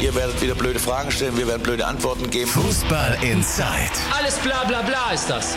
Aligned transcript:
Ihr 0.00 0.14
werdet 0.14 0.40
wieder 0.40 0.54
blöde 0.54 0.78
Fragen 0.78 1.10
stellen, 1.10 1.36
wir 1.36 1.48
werden 1.48 1.62
blöde 1.62 1.84
Antworten 1.84 2.30
geben. 2.30 2.48
Fußball 2.50 3.18
Inside. 3.22 3.66
Alles 4.16 4.36
bla 4.36 4.64
bla 4.64 4.82
bla 4.82 5.10
ist 5.12 5.28
das. 5.28 5.56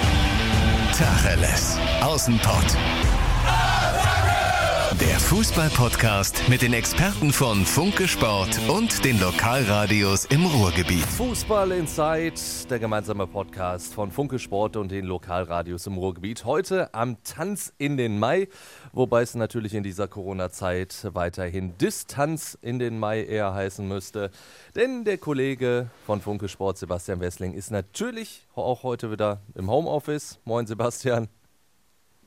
Tacheles. 0.97 1.77
Außenpott. 2.01 2.65
Fußball-Podcast 5.31 6.49
mit 6.49 6.61
den 6.61 6.73
Experten 6.73 7.31
von 7.31 7.65
Funke 7.65 8.09
Sport 8.09 8.59
und 8.67 9.05
den 9.05 9.17
Lokalradios 9.21 10.25
im 10.25 10.45
Ruhrgebiet. 10.45 11.05
Fußball 11.05 11.71
Inside, 11.71 12.33
der 12.69 12.79
gemeinsame 12.79 13.25
Podcast 13.27 13.93
von 13.93 14.11
Funke 14.11 14.39
Sport 14.39 14.75
und 14.75 14.91
den 14.91 15.05
Lokalradios 15.05 15.87
im 15.87 15.93
Ruhrgebiet. 15.93 16.43
Heute 16.43 16.93
am 16.93 17.23
Tanz 17.23 17.71
in 17.77 17.95
den 17.95 18.19
Mai, 18.19 18.49
wobei 18.91 19.21
es 19.21 19.33
natürlich 19.33 19.73
in 19.73 19.83
dieser 19.83 20.09
Corona-Zeit 20.09 21.07
weiterhin 21.13 21.77
Distanz 21.77 22.57
in 22.61 22.77
den 22.77 22.99
Mai 22.99 23.23
eher 23.23 23.53
heißen 23.53 23.87
müsste. 23.87 24.31
Denn 24.75 25.05
der 25.05 25.17
Kollege 25.17 25.89
von 26.05 26.19
Funke 26.19 26.49
Sport, 26.49 26.77
Sebastian 26.77 27.21
Wessling, 27.21 27.53
ist 27.53 27.71
natürlich 27.71 28.45
auch 28.53 28.83
heute 28.83 29.11
wieder 29.11 29.39
im 29.55 29.71
Homeoffice. 29.71 30.39
Moin 30.43 30.67
Sebastian 30.67 31.29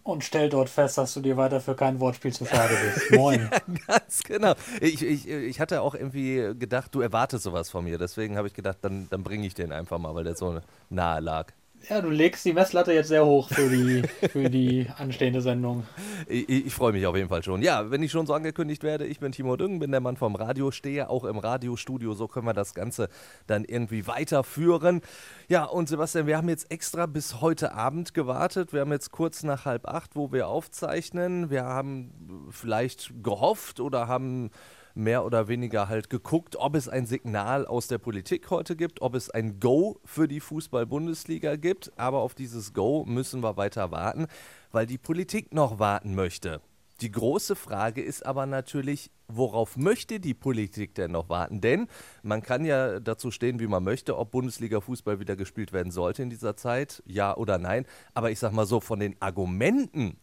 und 0.05 0.23
stell 0.23 0.51
dort 0.51 0.69
fest, 0.69 0.99
dass 0.99 1.15
du 1.15 1.21
dir 1.21 1.37
weiter 1.37 1.61
für 1.61 1.75
kein 1.75 1.99
Wortspiel 1.99 2.33
zu 2.33 2.45
schade 2.45 2.75
bist. 2.75 3.11
Moin. 3.13 3.49
ja, 3.51 3.59
ganz 3.87 4.23
genau. 4.23 4.55
Ich, 4.81 5.03
ich, 5.03 5.27
ich 5.27 5.61
hatte 5.61 5.81
auch 5.81 5.95
irgendwie 5.95 6.55
gedacht, 6.59 6.95
du 6.95 7.01
erwartest 7.01 7.43
sowas 7.43 7.71
von 7.71 7.85
mir. 7.85 7.99
Deswegen 7.99 8.37
habe 8.37 8.47
ich 8.47 8.55
gedacht, 8.55 8.79
dann, 8.83 9.09
dann 9.11 9.25
bringe 9.25 9.47
ich 9.47 9.55
den 9.55 9.73
einfach 9.73 9.99
mal, 9.99 10.15
weil 10.15 10.25
der 10.25 10.37
so 10.37 10.61
nahe 10.91 11.21
lag. 11.21 11.53
Ja, 11.89 12.01
du 12.01 12.09
legst 12.09 12.45
die 12.45 12.55
Messlatte 12.55 12.93
jetzt 12.93 13.09
sehr 13.09 13.27
hoch 13.27 13.51
für 13.51 13.69
die, 13.69 14.03
für 14.29 14.49
die 14.49 14.89
anstehende 14.97 15.41
Sendung. 15.41 15.85
Ich, 16.27 16.49
ich 16.49 16.73
freue 16.73 16.93
mich 16.93 17.07
auf 17.07 17.15
jeden 17.17 17.29
Fall 17.29 17.43
schon. 17.43 17.61
Ja, 17.61 17.91
wenn 17.91 18.03
ich 18.03 18.11
schon 18.11 18.27
so 18.27 18.33
angekündigt 18.33 18.83
werde, 18.83 19.05
ich 19.05 19.21
bin 19.21 19.33
Timo 19.33 19.57
Düngen, 19.57 19.79
bin 19.79 19.91
der 19.91 20.01
Mann 20.01 20.17
vom 20.17 20.37
Radio, 20.37 20.71
stehe 20.71 21.11
auch 21.11 21.25
im 21.25 21.37
Radiostudio. 21.37 22.15
So 22.15 22.29
können 22.29 22.47
wir 22.47 22.55
das 22.55 22.73
Ganze 22.73 23.11
dann 23.47 23.65
irgendwie 23.65 24.07
weiterführen. 24.07 25.03
Ja, 25.49 25.65
und 25.65 25.91
Sebastian, 25.91 26.27
wir 26.27 26.39
haben 26.39 26.49
jetzt 26.49 26.71
extra 26.71 27.05
bis 27.05 27.43
heute 27.43 27.75
Abend 27.75 28.15
gewartet. 28.15 28.73
Wir 28.73 28.81
haben 28.81 28.93
jetzt 28.93 29.11
kurz 29.11 29.43
nach 29.43 29.67
halb 29.67 29.87
acht, 29.87 30.17
wo 30.17 30.33
wir 30.33 30.49
aufzeichnen. 30.49 31.51
Wir 31.51 31.65
haben 31.65 32.49
vielleicht 32.51 33.13
gehofft 33.23 33.81
oder 33.81 34.09
haben 34.09 34.51
mehr 34.95 35.25
oder 35.25 35.49
weniger 35.49 35.89
halt 35.89 36.09
geguckt, 36.11 36.57
ob 36.57 36.75
es 36.75 36.89
ein 36.89 37.07
Signal 37.07 37.67
aus 37.67 37.89
der 37.89 37.99
Politik 37.99 38.51
heute 38.51 38.77
gibt, 38.77 39.03
ob 39.03 39.15
es 39.15 39.31
ein 39.31 39.61
Go 39.61 40.01
für 40.05 40.29
die 40.29 40.41
Fußball-Bundesliga 40.41 41.57
gibt. 41.57 41.93
Aber 41.97 42.21
auf 42.21 42.35
dieses 42.35 42.73
Go 42.73 43.05
müssen 43.05 43.43
wir 43.43 43.57
weiter 43.57 43.91
warten, 43.91 44.27
weil 44.73 44.87
die 44.87 44.99
Politik 44.99 45.53
noch 45.53 45.79
warten 45.79 46.15
möchte. 46.15 46.61
Die 47.01 47.11
große 47.11 47.57
Frage 47.57 48.03
ist 48.03 48.25
aber 48.25 48.47
natürlich, 48.47 49.11
worauf 49.27 49.77
möchte 49.77 50.21
die 50.21 50.35
Politik 50.35 50.95
denn 50.95 51.11
noch 51.11 51.29
warten? 51.29 51.61
Denn 51.61 51.89
man 52.23 52.41
kann 52.41 52.65
ja 52.65 53.01
dazu 53.01 53.33
stehen, 53.33 53.59
wie 53.59 53.67
man 53.67 53.83
möchte, 53.83 54.17
ob 54.17 54.31
Bundesliga-Fußball 54.31 55.19
wieder 55.19 55.35
gespielt 55.35 55.73
werden 55.73 55.91
sollte 55.91 56.23
in 56.23 56.31
dieser 56.31 56.57
Zeit, 56.57 57.03
ja 57.05 57.37
oder 57.37 57.59
nein. 57.59 57.85
Aber 58.15 58.31
ich 58.31 58.39
sag 58.39 58.53
mal 58.53 58.67
so, 58.67 58.79
von 58.79 59.01
den 59.01 59.17
Argumenten 59.21 60.19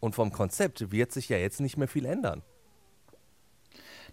und 0.00 0.14
vom 0.14 0.32
Konzept 0.32 0.90
wird 0.90 1.12
sich 1.12 1.28
ja 1.28 1.36
jetzt 1.36 1.60
nicht 1.60 1.76
mehr 1.76 1.88
viel 1.88 2.06
ändern. 2.06 2.42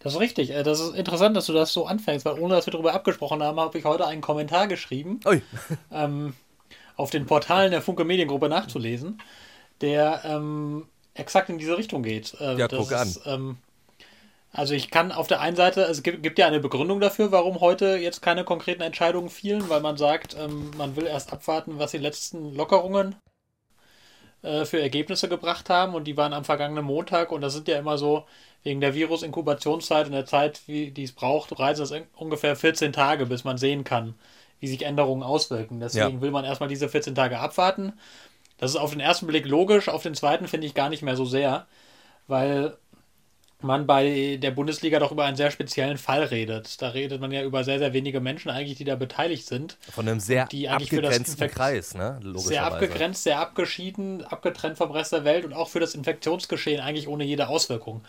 Das 0.03 0.13
ist 0.13 0.19
richtig. 0.19 0.51
Äh, 0.51 0.63
das 0.63 0.79
ist 0.79 0.95
interessant, 0.95 1.35
dass 1.35 1.45
du 1.45 1.53
das 1.53 1.73
so 1.73 1.85
anfängst, 1.85 2.25
weil 2.25 2.39
ohne 2.39 2.55
dass 2.55 2.65
wir 2.65 2.71
darüber 2.71 2.93
abgesprochen 2.93 3.41
haben, 3.43 3.59
habe 3.59 3.77
ich 3.77 3.85
heute 3.85 4.05
einen 4.07 4.21
Kommentar 4.21 4.67
geschrieben, 4.67 5.19
ähm, 5.91 6.33
auf 6.95 7.09
den 7.09 7.25
Portalen 7.25 7.71
der 7.71 7.81
Funke 7.81 8.03
Mediengruppe 8.03 8.49
nachzulesen, 8.49 9.21
der 9.81 10.21
ähm, 10.25 10.87
exakt 11.13 11.49
in 11.49 11.57
diese 11.57 11.77
Richtung 11.77 12.03
geht. 12.03 12.35
Äh, 12.39 12.57
ja, 12.57 12.67
guck 12.67 12.91
an. 12.91 13.15
ähm, 13.25 13.57
also 14.53 14.73
ich 14.73 14.91
kann 14.91 15.11
auf 15.13 15.27
der 15.27 15.39
einen 15.39 15.55
Seite, 15.55 15.83
es 15.83 16.03
gibt, 16.03 16.23
gibt, 16.23 16.37
ja 16.37 16.45
eine 16.45 16.59
Begründung 16.59 16.99
dafür, 16.99 17.31
warum 17.31 17.61
heute 17.61 17.95
jetzt 17.95 18.21
keine 18.21 18.43
konkreten 18.43 18.81
Entscheidungen 18.81 19.29
fielen, 19.29 19.69
weil 19.69 19.79
man 19.79 19.95
sagt, 19.95 20.35
ähm, 20.37 20.71
man 20.77 20.95
will 20.97 21.05
erst 21.05 21.31
abwarten, 21.31 21.79
was 21.79 21.91
die 21.91 21.97
letzten 21.97 22.53
Lockerungen 22.53 23.15
äh, 24.41 24.65
für 24.65 24.81
Ergebnisse 24.81 25.29
gebracht 25.29 25.69
haben 25.69 25.95
und 25.95 26.03
die 26.03 26.17
waren 26.17 26.33
am 26.33 26.43
vergangenen 26.43 26.83
Montag 26.83 27.31
und 27.31 27.41
das 27.41 27.53
sind 27.53 27.69
ja 27.69 27.79
immer 27.79 27.97
so, 27.97 28.25
wegen 28.63 28.81
der 28.81 28.93
Virus-Inkubationszeit 28.93 30.05
und 30.05 30.11
der 30.13 30.25
Zeit, 30.25 30.61
wie 30.67 30.91
die 30.91 31.03
es 31.03 31.11
braucht, 31.11 31.57
reicht 31.59 31.79
es 31.79 31.93
ungefähr 32.15 32.55
14 32.55 32.93
Tage, 32.93 33.25
bis 33.25 33.43
man 33.43 33.57
sehen 33.57 33.83
kann, 33.83 34.15
wie 34.59 34.67
sich 34.67 34.83
Änderungen 34.83 35.23
auswirken. 35.23 35.79
Deswegen 35.79 36.15
ja. 36.15 36.21
will 36.21 36.31
man 36.31 36.45
erstmal 36.45 36.69
diese 36.69 36.87
14 36.87 37.15
Tage 37.15 37.39
abwarten. 37.39 37.93
Das 38.57 38.71
ist 38.71 38.77
auf 38.77 38.91
den 38.91 38.99
ersten 38.99 39.25
Blick 39.25 39.47
logisch, 39.47 39.89
auf 39.89 40.03
den 40.03 40.13
zweiten 40.13 40.47
finde 40.47 40.67
ich 40.67 40.75
gar 40.75 40.89
nicht 40.89 41.01
mehr 41.01 41.15
so 41.15 41.25
sehr, 41.25 41.65
weil 42.27 42.77
man 43.63 43.87
bei 43.87 44.37
der 44.41 44.51
Bundesliga 44.51 44.99
doch 44.99 45.11
über 45.11 45.25
einen 45.25 45.37
sehr 45.37 45.51
speziellen 45.51 45.97
Fall 45.97 46.23
redet. 46.23 46.81
Da 46.81 46.89
redet 46.89 47.21
man 47.21 47.31
ja 47.31 47.43
über 47.43 47.63
sehr, 47.63 47.79
sehr 47.79 47.93
wenige 47.93 48.19
Menschen 48.19 48.49
eigentlich, 48.49 48.77
die 48.77 48.83
da 48.83 48.95
beteiligt 48.95 49.47
sind. 49.47 49.77
Von 49.91 50.07
einem 50.07 50.19
sehr 50.19 50.45
die 50.45 50.69
abgegrenzten 50.69 51.47
Kreis, 51.47 51.95
ne? 51.95 52.19
Sehr 52.35 52.63
abgegrenzt, 52.63 53.23
sehr 53.23 53.39
abgeschieden, 53.39 54.23
abgetrennt 54.23 54.77
vom 54.77 54.91
Rest 54.91 55.13
der 55.13 55.25
Welt 55.25 55.45
und 55.45 55.53
auch 55.53 55.69
für 55.69 55.79
das 55.79 55.95
Infektionsgeschehen 55.95 56.81
eigentlich 56.81 57.07
ohne 57.07 57.23
jede 57.23 57.47
Auswirkung 57.47 58.03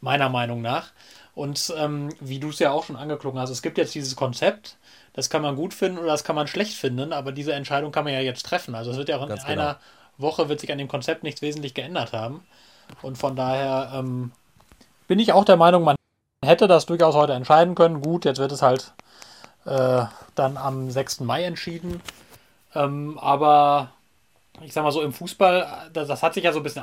meiner 0.00 0.28
Meinung 0.28 0.62
nach. 0.62 0.90
Und 1.34 1.72
ähm, 1.76 2.08
wie 2.20 2.40
du 2.40 2.48
es 2.48 2.58
ja 2.58 2.72
auch 2.72 2.84
schon 2.84 2.96
angeklungen 2.96 3.40
hast, 3.40 3.50
es 3.50 3.62
gibt 3.62 3.78
jetzt 3.78 3.94
dieses 3.94 4.16
Konzept, 4.16 4.76
das 5.12 5.30
kann 5.30 5.42
man 5.42 5.56
gut 5.56 5.72
finden 5.72 5.98
oder 5.98 6.08
das 6.08 6.24
kann 6.24 6.36
man 6.36 6.48
schlecht 6.48 6.74
finden, 6.74 7.12
aber 7.12 7.32
diese 7.32 7.52
Entscheidung 7.52 7.92
kann 7.92 8.04
man 8.04 8.12
ja 8.12 8.20
jetzt 8.20 8.44
treffen. 8.44 8.74
Also 8.74 8.90
es 8.90 8.96
wird 8.96 9.08
ja 9.08 9.18
auch 9.18 9.22
in 9.22 9.28
Ganz 9.28 9.44
einer 9.44 9.74
genau. 9.74 10.30
Woche 10.30 10.48
wird 10.48 10.60
sich 10.60 10.72
an 10.72 10.78
dem 10.78 10.88
Konzept 10.88 11.22
nichts 11.22 11.42
wesentlich 11.42 11.74
geändert 11.74 12.12
haben. 12.12 12.44
Und 13.02 13.18
von 13.18 13.36
daher 13.36 13.92
ähm, 13.94 14.32
bin 15.06 15.18
ich 15.18 15.32
auch 15.32 15.44
der 15.44 15.56
Meinung, 15.56 15.84
man 15.84 15.96
hätte 16.44 16.66
das 16.66 16.86
durchaus 16.86 17.14
heute 17.14 17.34
entscheiden 17.34 17.74
können. 17.74 18.00
Gut, 18.00 18.24
jetzt 18.24 18.38
wird 18.38 18.52
es 18.52 18.62
halt 18.62 18.92
äh, 19.64 20.04
dann 20.34 20.56
am 20.56 20.90
6. 20.90 21.20
Mai 21.20 21.44
entschieden. 21.44 22.00
Ähm, 22.74 23.18
aber 23.18 23.92
ich 24.62 24.72
sag 24.72 24.82
mal 24.82 24.90
so, 24.90 25.02
im 25.02 25.12
Fußball, 25.12 25.90
das, 25.92 26.08
das 26.08 26.22
hat 26.22 26.34
sich 26.34 26.44
ja 26.44 26.52
so 26.52 26.60
ein 26.60 26.64
bisschen 26.64 26.82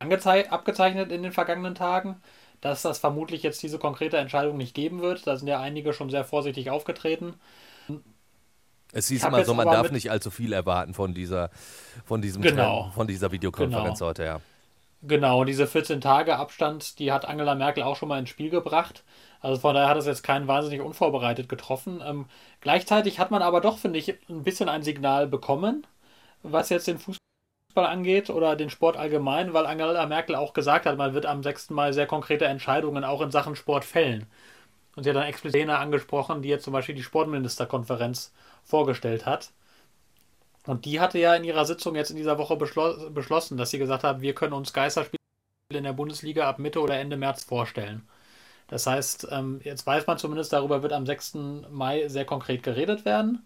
abgezeichnet 0.00 1.10
in 1.10 1.22
den 1.22 1.32
vergangenen 1.32 1.74
Tagen 1.74 2.20
dass 2.60 2.82
das 2.82 2.98
vermutlich 2.98 3.42
jetzt 3.42 3.62
diese 3.62 3.78
konkrete 3.78 4.16
Entscheidung 4.16 4.56
nicht 4.56 4.74
geben 4.74 5.00
wird. 5.00 5.26
Da 5.26 5.36
sind 5.36 5.48
ja 5.48 5.60
einige 5.60 5.92
schon 5.92 6.10
sehr 6.10 6.24
vorsichtig 6.24 6.70
aufgetreten. 6.70 7.34
Es 8.92 9.08
hieß 9.08 9.24
immer 9.24 9.44
so, 9.44 9.54
man 9.54 9.66
darf 9.66 9.90
nicht 9.90 10.10
allzu 10.10 10.30
viel 10.30 10.52
erwarten 10.52 10.94
von 10.94 11.14
dieser, 11.14 11.50
von 12.04 12.22
diesem 12.22 12.42
genau. 12.42 12.82
Trend, 12.82 12.94
von 12.94 13.06
dieser 13.08 13.32
Videokonferenz 13.32 13.98
genau. 13.98 14.08
heute, 14.08 14.24
ja. 14.24 14.40
Genau, 15.02 15.44
diese 15.44 15.66
14 15.66 16.00
Tage 16.00 16.36
Abstand, 16.36 16.98
die 16.98 17.12
hat 17.12 17.26
Angela 17.26 17.54
Merkel 17.54 17.82
auch 17.82 17.96
schon 17.96 18.08
mal 18.08 18.18
ins 18.18 18.30
Spiel 18.30 18.48
gebracht. 18.48 19.04
Also 19.40 19.60
von 19.60 19.74
daher 19.74 19.90
hat 19.90 19.98
es 19.98 20.06
jetzt 20.06 20.22
keinen 20.22 20.48
wahnsinnig 20.48 20.80
unvorbereitet 20.80 21.48
getroffen. 21.48 22.00
Ähm, 22.02 22.26
gleichzeitig 22.60 23.18
hat 23.18 23.30
man 23.30 23.42
aber 23.42 23.60
doch, 23.60 23.76
finde 23.76 23.98
ich, 23.98 24.14
ein 24.30 24.44
bisschen 24.44 24.70
ein 24.70 24.82
Signal 24.82 25.26
bekommen, 25.26 25.86
was 26.42 26.70
jetzt 26.70 26.86
den 26.86 26.98
Fußball 26.98 27.23
Fußball 27.74 27.86
angeht 27.86 28.30
oder 28.30 28.54
den 28.54 28.70
Sport 28.70 28.96
allgemein, 28.96 29.52
weil 29.52 29.66
Angela 29.66 30.06
Merkel 30.06 30.36
auch 30.36 30.52
gesagt 30.52 30.86
hat, 30.86 30.96
man 30.96 31.12
wird 31.12 31.26
am 31.26 31.42
6. 31.42 31.70
Mai 31.70 31.90
sehr 31.90 32.06
konkrete 32.06 32.44
Entscheidungen 32.44 33.02
auch 33.02 33.20
in 33.20 33.32
Sachen 33.32 33.56
Sport 33.56 33.84
fällen. 33.84 34.26
Und 34.94 35.02
sie 35.02 35.10
hat 35.10 35.16
dann 35.16 35.26
explizit 35.26 35.68
angesprochen, 35.68 36.40
die 36.40 36.48
jetzt 36.48 36.64
zum 36.64 36.72
Beispiel 36.72 36.94
die 36.94 37.02
Sportministerkonferenz 37.02 38.32
vorgestellt 38.62 39.26
hat. 39.26 39.50
Und 40.66 40.84
die 40.84 41.00
hatte 41.00 41.18
ja 41.18 41.34
in 41.34 41.42
ihrer 41.42 41.64
Sitzung 41.64 41.96
jetzt 41.96 42.10
in 42.10 42.16
dieser 42.16 42.38
Woche 42.38 42.56
beschloss, 42.56 43.12
beschlossen, 43.12 43.56
dass 43.56 43.70
sie 43.70 43.78
gesagt 43.78 44.04
haben, 44.04 44.20
wir 44.22 44.34
können 44.34 44.52
uns 44.52 44.72
Geisterspiele 44.72 45.18
in 45.72 45.82
der 45.82 45.92
Bundesliga 45.94 46.48
ab 46.48 46.60
Mitte 46.60 46.80
oder 46.80 46.96
Ende 46.98 47.16
März 47.16 47.42
vorstellen. 47.42 48.08
Das 48.68 48.86
heißt, 48.86 49.28
ähm, 49.32 49.60
jetzt 49.64 49.84
weiß 49.84 50.06
man 50.06 50.18
zumindest, 50.18 50.52
darüber 50.52 50.82
wird 50.82 50.92
am 50.92 51.06
6. 51.06 51.34
Mai 51.70 52.06
sehr 52.08 52.24
konkret 52.24 52.62
geredet 52.62 53.04
werden. 53.04 53.44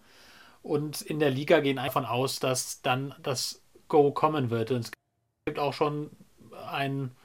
Und 0.63 1.01
in 1.01 1.19
der 1.19 1.31
Liga 1.31 1.61
gehen 1.61 1.79
einfach 1.79 2.09
aus, 2.11 2.41
dass 2.41 2.83
dann 2.83 3.15
das 3.23 3.63
Go 3.89 4.13
kommen 4.13 4.51
wird. 4.51 4.71
Und 4.71 4.81
es 4.81 4.91
gibt 5.47 5.59
auch 5.59 5.73
schon 5.73 6.11
einen 6.71 7.17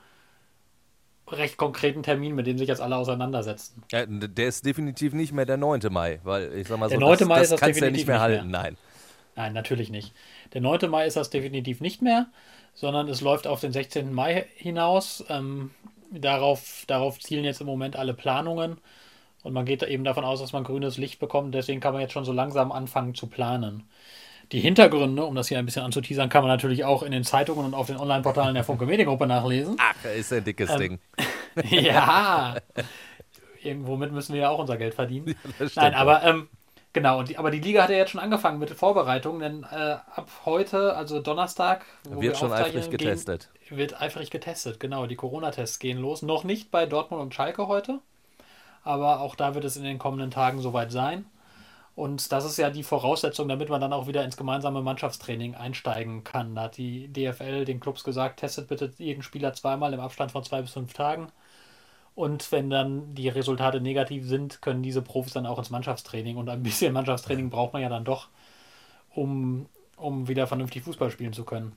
recht 1.27 1.57
konkreten 1.57 2.03
Termin, 2.03 2.35
mit 2.35 2.47
dem 2.47 2.57
sich 2.57 2.67
jetzt 2.67 2.81
alle 2.81 2.95
auseinandersetzen. 2.97 3.83
Ja, 3.91 4.05
der 4.05 4.47
ist 4.47 4.65
definitiv 4.65 5.13
nicht 5.13 5.31
mehr 5.31 5.45
der 5.45 5.57
9. 5.57 5.81
Mai, 5.89 6.19
weil 6.23 6.53
ich 6.53 6.67
sag 6.67 6.77
mal 6.77 6.89
so, 6.89 6.97
der 6.97 6.99
9. 6.99 7.17
das, 7.19 7.27
Mai 7.27 7.35
das 7.35 7.43
ist 7.43 7.51
das 7.51 7.59
kannst 7.59 7.81
du 7.81 7.85
ja 7.85 7.91
nicht 7.91 8.07
mehr 8.07 8.19
halten, 8.19 8.49
mehr. 8.49 8.61
nein. 8.61 8.77
Nein, 9.35 9.53
natürlich 9.53 9.89
nicht. 9.89 10.13
Der 10.53 10.61
9. 10.61 10.89
Mai 10.89 11.07
ist 11.07 11.17
das 11.17 11.29
definitiv 11.29 11.81
nicht 11.81 12.01
mehr, 12.01 12.27
sondern 12.75 13.07
es 13.07 13.21
läuft 13.21 13.47
auf 13.47 13.61
den 13.61 13.71
16. 13.71 14.13
Mai 14.13 14.45
hinaus. 14.55 15.23
Ähm, 15.29 15.71
darauf, 16.11 16.83
darauf 16.87 17.19
zielen 17.19 17.43
jetzt 17.43 17.61
im 17.61 17.67
Moment 17.67 17.95
alle 17.95 18.13
Planungen 18.13 18.77
und 19.43 19.53
man 19.53 19.65
geht 19.65 19.83
eben 19.83 20.03
davon 20.03 20.23
aus, 20.23 20.39
dass 20.39 20.53
man 20.53 20.63
grünes 20.63 20.97
Licht 20.97 21.19
bekommt. 21.19 21.53
Deswegen 21.53 21.81
kann 21.81 21.93
man 21.93 22.01
jetzt 22.01 22.13
schon 22.13 22.25
so 22.25 22.31
langsam 22.31 22.71
anfangen 22.71 23.15
zu 23.15 23.27
planen. 23.27 23.83
Die 24.51 24.59
Hintergründe, 24.59 25.25
um 25.25 25.35
das 25.35 25.47
hier 25.47 25.57
ein 25.57 25.65
bisschen 25.65 25.83
anzuteasern, 25.83 26.29
kann 26.29 26.43
man 26.43 26.49
natürlich 26.49 26.83
auch 26.83 27.03
in 27.03 27.11
den 27.11 27.23
Zeitungen 27.23 27.65
und 27.65 27.73
auf 27.73 27.87
den 27.87 27.97
Online-Portalen 27.97 28.53
der 28.53 28.63
Funke 28.63 28.85
Mediengruppe 28.85 29.25
nachlesen. 29.25 29.77
Ach, 29.79 29.95
ist 30.15 30.31
ein 30.33 30.43
dickes 30.43 30.69
ähm, 30.71 30.79
Ding. 30.79 30.99
ja. 31.69 32.55
Irgendwomit 33.63 34.11
müssen 34.11 34.33
wir 34.33 34.41
ja 34.41 34.49
auch 34.49 34.59
unser 34.59 34.77
Geld 34.77 34.93
verdienen. 34.93 35.35
Ja, 35.59 35.67
Nein, 35.75 35.93
aber 35.95 36.23
ähm, 36.23 36.49
genau, 36.91 37.23
die, 37.23 37.37
aber 37.37 37.51
die 37.51 37.59
Liga 37.59 37.83
hat 37.83 37.89
ja 37.89 37.97
jetzt 37.97 38.11
schon 38.11 38.21
angefangen 38.21 38.59
mit 38.59 38.69
Vorbereitungen, 38.69 39.39
denn 39.39 39.63
äh, 39.63 39.93
ab 40.15 40.29
heute, 40.45 40.95
also 40.95 41.19
Donnerstag, 41.21 41.85
wird 42.09 42.37
schon 42.37 42.51
eifrig 42.51 42.89
getestet. 42.89 43.49
Gehen, 43.67 43.77
wird 43.77 44.01
eifrig 44.01 44.29
getestet, 44.29 44.79
genau. 44.79 45.07
Die 45.07 45.15
Corona-Tests 45.15 45.79
gehen 45.79 45.99
los. 45.99 46.21
Noch 46.21 46.43
nicht 46.43 46.69
bei 46.69 46.85
Dortmund 46.85 47.23
und 47.23 47.33
Schalke 47.33 47.67
heute. 47.67 47.99
Aber 48.83 49.21
auch 49.21 49.35
da 49.35 49.55
wird 49.55 49.63
es 49.63 49.77
in 49.77 49.83
den 49.83 49.97
kommenden 49.97 50.29
Tagen 50.29 50.59
soweit 50.59 50.91
sein. 50.91 51.25
Und 51.95 52.31
das 52.31 52.45
ist 52.45 52.57
ja 52.57 52.71
die 52.71 52.83
Voraussetzung, 52.83 53.47
damit 53.47 53.69
man 53.69 53.79
dann 53.79 53.93
auch 53.93 54.07
wieder 54.07 54.23
ins 54.23 54.37
gemeinsame 54.37 54.81
Mannschaftstraining 54.81 55.53
einsteigen 55.55 56.23
kann. 56.23 56.55
Da 56.55 56.63
hat 56.63 56.77
die 56.77 57.07
DFL 57.07 57.65
den 57.65 57.79
Clubs 57.79 58.03
gesagt, 58.03 58.39
testet 58.39 58.67
bitte 58.67 58.91
jeden 58.97 59.21
Spieler 59.21 59.53
zweimal 59.53 59.93
im 59.93 59.99
Abstand 59.99 60.31
von 60.31 60.43
zwei 60.43 60.61
bis 60.61 60.71
fünf 60.71 60.93
Tagen. 60.93 61.27
Und 62.15 62.51
wenn 62.51 62.69
dann 62.69 63.13
die 63.15 63.29
Resultate 63.29 63.79
negativ 63.81 64.25
sind, 64.27 64.61
können 64.61 64.83
diese 64.83 65.01
Profis 65.01 65.33
dann 65.33 65.45
auch 65.45 65.59
ins 65.59 65.69
Mannschaftstraining. 65.69 66.37
Und 66.37 66.49
ein 66.49 66.63
bisschen 66.63 66.93
Mannschaftstraining 66.93 67.49
braucht 67.49 67.73
man 67.73 67.81
ja 67.81 67.89
dann 67.89 68.05
doch, 68.05 68.29
um, 69.13 69.67
um 69.95 70.27
wieder 70.27 70.47
vernünftig 70.47 70.83
Fußball 70.83 71.11
spielen 71.11 71.33
zu 71.33 71.43
können. 71.43 71.73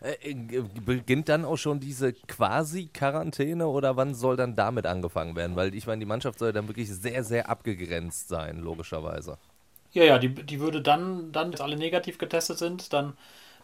Äh, 0.00 0.30
äh, 0.30 0.62
beginnt 0.84 1.28
dann 1.28 1.44
auch 1.44 1.56
schon 1.56 1.80
diese 1.80 2.12
Quasi-Quarantäne 2.12 3.66
oder 3.66 3.96
wann 3.96 4.14
soll 4.14 4.36
dann 4.36 4.56
damit 4.56 4.86
angefangen 4.86 5.36
werden? 5.36 5.56
Weil 5.56 5.74
ich 5.74 5.86
meine, 5.86 6.00
die 6.00 6.06
Mannschaft 6.06 6.38
soll 6.38 6.52
dann 6.52 6.68
wirklich 6.68 6.88
sehr, 6.88 7.24
sehr 7.24 7.48
abgegrenzt 7.48 8.28
sein, 8.28 8.58
logischerweise. 8.58 9.38
Ja, 9.92 10.04
ja, 10.04 10.18
die, 10.18 10.28
die 10.28 10.60
würde 10.60 10.82
dann, 10.82 11.32
dann, 11.32 11.52
wenn 11.52 11.60
alle 11.60 11.76
negativ 11.76 12.18
getestet 12.18 12.58
sind, 12.58 12.92
dann, 12.92 13.16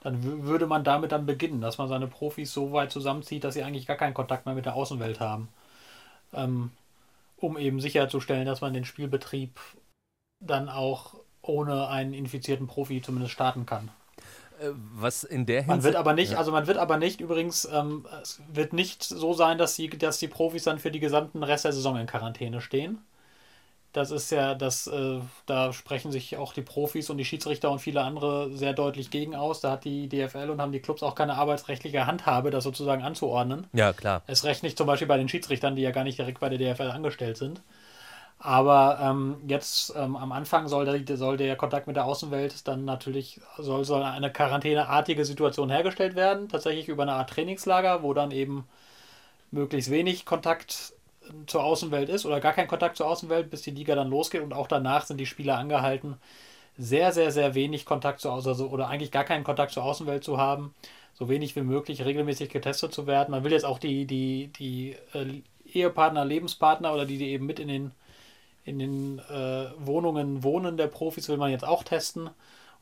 dann 0.03 0.45
würde 0.45 0.67
man 0.67 0.85
damit 0.85 1.13
dann 1.13 1.27
beginnen, 1.27 1.61
dass 1.61 1.79
man 1.79 1.89
seine 1.89 2.07
Profis 2.07 2.53
so 2.53 2.73
weit 2.73 2.93
zusammenzieht, 2.93 3.45
dass 3.45 3.55
sie 3.55 3.63
eigentlich 3.63 3.87
gar 3.87 3.97
keinen 3.97 4.15
Kontakt 4.15 4.47
mehr 4.47 4.55
mit 4.55 4.67
der 4.67 4.75
Außenwelt 4.75 5.21
haben. 5.21 5.49
Ähm, 6.33 6.71
um 7.37 7.59
eben 7.59 7.81
sicherzustellen, 7.81 8.47
dass 8.47 8.61
man 8.61 8.73
den 8.73 8.85
Spielbetrieb 8.85 9.61
dann 10.41 10.69
auch 10.69 11.15
ohne 11.43 11.89
einen 11.89 12.15
infizierten 12.15 12.67
Profi 12.67 13.03
zumindest 13.03 13.33
starten 13.33 13.67
kann. 13.67 13.91
Äh, 14.61 14.71
was 14.95 15.25
in 15.25 15.47
der 15.47 15.63
Hinsicht. 15.63 15.69
Man 15.69 15.83
wird 15.85 15.97
aber 15.97 16.13
nicht, 16.15 16.33
ja. 16.33 16.39
also 16.39 16.53
man 16.53 16.67
wird 16.67 16.79
aber 16.79 16.97
nicht 16.97 17.21
übrigens, 17.21 17.69
ähm, 17.71 18.07
es 18.23 18.41
wird 18.53 18.73
nicht 18.73 19.03
so 19.03 19.35
sein, 19.35 19.59
dass 19.59 19.75
die, 19.77 19.91
dass 19.91 20.19
die 20.19 20.29
Profis 20.29 20.65
dann 20.65 20.79
für 20.79 20.91
die 20.91 21.01
gesamten 21.01 21.43
Rest 21.43 21.65
der 21.65 21.73
Saison 21.73 21.97
in 21.97 22.07
Quarantäne 22.07 22.61
stehen. 22.61 22.99
Das 23.95 24.11
ist 24.11 24.33
ja, 24.33 24.57
das, 24.57 24.89
äh, 24.89 25.21
da 25.47 25.73
sprechen 25.73 26.11
sich 26.11 26.37
auch 26.37 26.53
die 26.53 26.63
Profis 26.63 27.11
und 27.11 27.17
die 27.17 27.25
Schiedsrichter 27.25 27.71
und 27.71 27.79
viele 27.79 28.03
andere 28.03 28.51
sehr 28.57 28.73
deutlich 28.73 29.09
gegen 29.09 29.37
aus. 29.37 29.61
Da 29.61 29.71
hat 29.71 29.85
die 29.85 30.09
DFL 30.09 30.51
und 30.51 30.61
haben 30.61 30.73
die 30.73 30.81
Clubs 30.81 31.05
auch 31.05 31.15
keine 31.15 31.35
arbeitsrechtliche 31.35 32.05
Handhabe, 32.05 32.51
das 32.51 32.65
sozusagen 32.65 33.05
anzuordnen. 33.05 33.69
Ja, 33.73 33.93
klar. 33.93 34.23
Es 34.27 34.43
recht 34.43 34.65
nicht 34.65 34.77
zum 34.77 34.89
Beispiel 34.89 35.07
bei 35.07 35.17
den 35.17 35.29
Schiedsrichtern, 35.29 35.77
die 35.77 35.83
ja 35.83 35.93
gar 35.93 36.03
nicht 36.03 36.19
direkt 36.19 36.41
bei 36.41 36.49
der 36.49 36.59
DFL 36.59 36.91
angestellt 36.91 37.37
sind. 37.37 37.63
Aber 38.41 38.99
ähm, 39.01 39.37
jetzt 39.47 39.95
ähm, 39.97 40.17
am 40.17 40.33
Anfang 40.33 40.67
soll 40.67 40.85
der, 41.05 41.17
soll 41.17 41.37
der 41.37 41.55
Kontakt 41.55 41.87
mit 41.87 41.95
der 41.95 42.05
Außenwelt 42.05 42.67
dann 42.67 42.85
natürlich, 42.85 43.41
soll, 43.59 43.85
soll 43.85 44.03
eine 44.03 44.33
quarantäneartige 44.33 45.25
Situation 45.25 45.71
hergestellt 45.71 46.17
werden, 46.17 46.49
tatsächlich 46.49 46.89
über 46.89 47.05
eine 47.05 47.13
Art 47.13 47.31
Trainingslager, 47.31 48.03
wo 48.03 48.13
dann 48.13 48.33
eben 48.33 48.67
möglichst 49.53 49.93
wenig 49.93 50.27
Kontakt 50.27 50.94
zur 51.47 51.65
Außenwelt 51.65 52.09
ist 52.09 52.27
oder 52.27 52.41
gar 52.41 52.53
kein 52.53 52.69
Kontakt 52.69 52.97
zur 52.97 53.07
Außenwelt, 53.07 53.51
bis 53.51 53.63
die 53.63 53.71
Liga 53.71 53.95
dann 53.95 54.11
losgeht 54.11 54.43
und 54.43 54.53
auch 54.53 54.69
danach 54.69 55.07
sind 55.07 55.19
die 55.19 55.27
Spieler 55.27 55.59
angehalten, 55.59 56.17
sehr, 56.77 57.13
sehr, 57.13 57.31
sehr 57.31 57.55
wenig 57.55 57.87
Kontakt 57.87 58.21
zur 58.21 58.33
Außenwelt 58.33 58.61
also, 58.61 58.69
oder 58.69 58.89
eigentlich 58.89 59.11
gar 59.11 59.25
keinen 59.25 59.45
Kontakt 59.45 59.73
zur 59.73 59.85
Außenwelt 59.85 60.25
zu 60.25 60.39
haben, 60.39 60.75
so 61.15 61.29
wenig 61.29 61.55
wie 61.57 61.63
möglich 61.63 62.05
regelmäßig 62.05 62.51
getestet 62.51 62.93
zu 62.93 63.07
werden. 63.07 63.31
Man 63.31 63.45
will 63.45 63.53
jetzt 63.53 63.65
auch 63.65 63.79
die, 63.79 64.07
die, 64.07 64.49
die 64.59 64.97
äh, 65.13 65.43
Ehepartner, 65.67 66.25
Lebenspartner 66.25 66.93
oder 66.93 67.07
die, 67.07 67.19
die 67.19 67.29
eben 67.29 67.47
mit 67.47 67.59
in 67.59 67.69
den 67.69 67.93
in 68.65 68.79
den 68.79 69.19
äh, 69.19 69.67
Wohnungen 69.79 70.43
wohnen 70.43 70.77
der 70.77 70.87
Profis 70.87 71.29
will 71.29 71.37
man 71.37 71.51
jetzt 71.51 71.67
auch 71.67 71.85
testen 71.85 72.31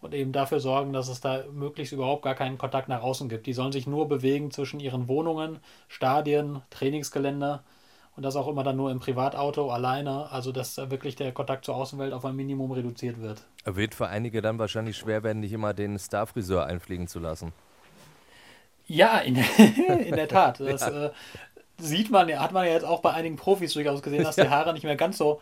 und 0.00 0.14
eben 0.14 0.32
dafür 0.32 0.60
sorgen, 0.60 0.92
dass 0.92 1.08
es 1.08 1.20
da 1.20 1.44
möglichst 1.52 1.92
überhaupt 1.92 2.22
gar 2.22 2.34
keinen 2.34 2.58
Kontakt 2.58 2.88
nach 2.88 3.02
außen 3.02 3.28
gibt. 3.28 3.46
Die 3.46 3.52
sollen 3.52 3.72
sich 3.72 3.86
nur 3.86 4.08
bewegen 4.08 4.50
zwischen 4.50 4.80
ihren 4.80 5.08
Wohnungen, 5.08 5.60
Stadien, 5.88 6.62
Trainingsgelände 6.70 7.60
und 8.16 8.22
das 8.22 8.36
auch 8.36 8.48
immer 8.48 8.62
dann 8.62 8.76
nur 8.76 8.90
im 8.90 9.00
Privatauto 9.00 9.70
alleine, 9.70 10.30
also 10.30 10.52
dass 10.52 10.74
da 10.74 10.90
wirklich 10.90 11.16
der 11.16 11.32
Kontakt 11.32 11.64
zur 11.64 11.76
Außenwelt 11.76 12.12
auf 12.12 12.24
ein 12.24 12.36
Minimum 12.36 12.72
reduziert 12.72 13.20
wird. 13.20 13.42
Wird 13.64 13.94
für 13.94 14.08
einige 14.08 14.42
dann 14.42 14.58
wahrscheinlich 14.58 14.96
schwer 14.96 15.22
werden, 15.22 15.40
nicht 15.40 15.52
immer 15.52 15.72
den 15.74 15.98
Starfriseur 15.98 16.66
einfliegen 16.66 17.08
zu 17.08 17.18
lassen. 17.18 17.52
Ja, 18.86 19.18
in, 19.18 19.36
in 20.04 20.14
der 20.14 20.28
Tat. 20.28 20.60
Das 20.60 20.82
ja. 20.82 21.06
äh, 21.06 21.10
sieht 21.78 22.10
man, 22.10 22.28
hat 22.38 22.52
man 22.52 22.66
ja 22.66 22.72
jetzt 22.72 22.84
auch 22.84 23.00
bei 23.00 23.12
einigen 23.12 23.36
Profis 23.36 23.72
durchaus 23.72 24.02
gesehen, 24.02 24.24
dass 24.24 24.36
die 24.36 24.48
Haare 24.48 24.72
nicht 24.72 24.84
mehr 24.84 24.96
ganz 24.96 25.18
so 25.18 25.40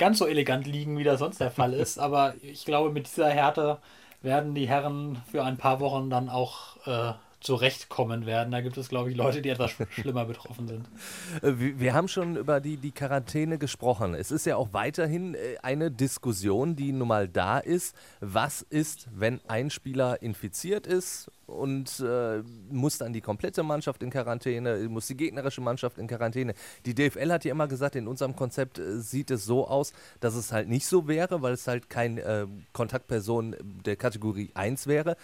ganz 0.00 0.18
so 0.18 0.26
elegant 0.26 0.66
liegen, 0.66 0.98
wie 0.98 1.04
das 1.04 1.20
sonst 1.20 1.40
der 1.40 1.50
Fall 1.50 1.74
ist. 1.74 1.98
Aber 1.98 2.34
ich 2.42 2.64
glaube, 2.64 2.90
mit 2.90 3.06
dieser 3.06 3.28
Härte 3.28 3.78
werden 4.22 4.54
die 4.54 4.66
Herren 4.66 5.22
für 5.30 5.44
ein 5.44 5.58
paar 5.58 5.78
Wochen 5.78 6.10
dann 6.10 6.28
auch 6.28 6.76
äh, 6.86 7.12
zurechtkommen 7.40 8.26
werden. 8.26 8.50
Da 8.50 8.60
gibt 8.60 8.76
es, 8.76 8.88
glaube 8.88 9.10
ich, 9.10 9.16
Leute, 9.16 9.42
die 9.42 9.48
etwas 9.48 9.72
schlimmer 9.90 10.24
betroffen 10.24 10.68
sind. 10.68 10.88
Äh, 11.42 11.52
wir 11.78 11.94
haben 11.94 12.08
schon 12.08 12.36
über 12.36 12.60
die, 12.60 12.76
die 12.76 12.90
Quarantäne 12.90 13.58
gesprochen. 13.58 14.14
Es 14.14 14.30
ist 14.30 14.46
ja 14.46 14.56
auch 14.56 14.72
weiterhin 14.72 15.34
äh, 15.34 15.56
eine 15.62 15.90
Diskussion, 15.90 16.76
die 16.76 16.92
nun 16.92 17.08
mal 17.08 17.28
da 17.28 17.58
ist. 17.58 17.94
Was 18.20 18.62
ist, 18.62 19.08
wenn 19.14 19.40
ein 19.48 19.70
Spieler 19.70 20.22
infiziert 20.22 20.86
ist 20.86 21.30
und 21.46 22.00
äh, 22.00 22.42
muss 22.70 22.98
dann 22.98 23.12
die 23.12 23.20
komplette 23.20 23.62
Mannschaft 23.62 24.02
in 24.02 24.10
Quarantäne, 24.10 24.88
muss 24.88 25.06
die 25.06 25.16
gegnerische 25.16 25.60
Mannschaft 25.60 25.98
in 25.98 26.06
Quarantäne. 26.06 26.54
Die 26.86 26.94
DFL 26.94 27.32
hat 27.32 27.44
ja 27.44 27.52
immer 27.52 27.68
gesagt, 27.68 27.96
in 27.96 28.08
unserem 28.08 28.36
Konzept 28.36 28.78
äh, 28.78 29.00
sieht 29.00 29.30
es 29.30 29.44
so 29.44 29.66
aus, 29.66 29.92
dass 30.20 30.34
es 30.34 30.52
halt 30.52 30.68
nicht 30.68 30.86
so 30.86 31.08
wäre, 31.08 31.42
weil 31.42 31.52
es 31.52 31.66
halt 31.66 31.90
kein 31.90 32.18
äh, 32.18 32.46
Kontaktperson 32.72 33.56
der 33.84 33.96
Kategorie 33.96 34.50
1 34.54 34.86
wäre. 34.86 35.16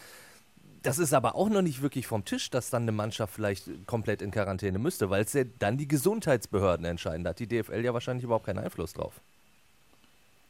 Das 0.87 1.01
ist 1.01 1.13
aber 1.13 1.35
auch 1.35 1.49
noch 1.49 1.63
nicht 1.63 1.83
wirklich 1.83 2.07
vom 2.07 2.25
Tisch, 2.25 2.49
dass 2.49 2.71
dann 2.71 2.83
eine 2.83 2.93
Mannschaft 2.93 3.35
vielleicht 3.35 3.69
komplett 3.89 4.23
in 4.23 4.31
Quarantäne 4.31 4.79
müsste, 4.79 5.11
weil 5.11 5.25
es 5.25 5.33
ja 5.33 5.43
dann 5.59 5.79
die 5.79 5.89
Gesundheitsbehörden 5.89 6.87
entscheiden. 6.87 7.25
Da 7.25 7.31
hat 7.31 7.41
die 7.41 7.49
DFL 7.49 7.85
ja 7.85 7.93
wahrscheinlich 7.93 8.23
überhaupt 8.23 8.47
keinen 8.47 8.61
Einfluss 8.61 8.93
drauf. 8.93 9.21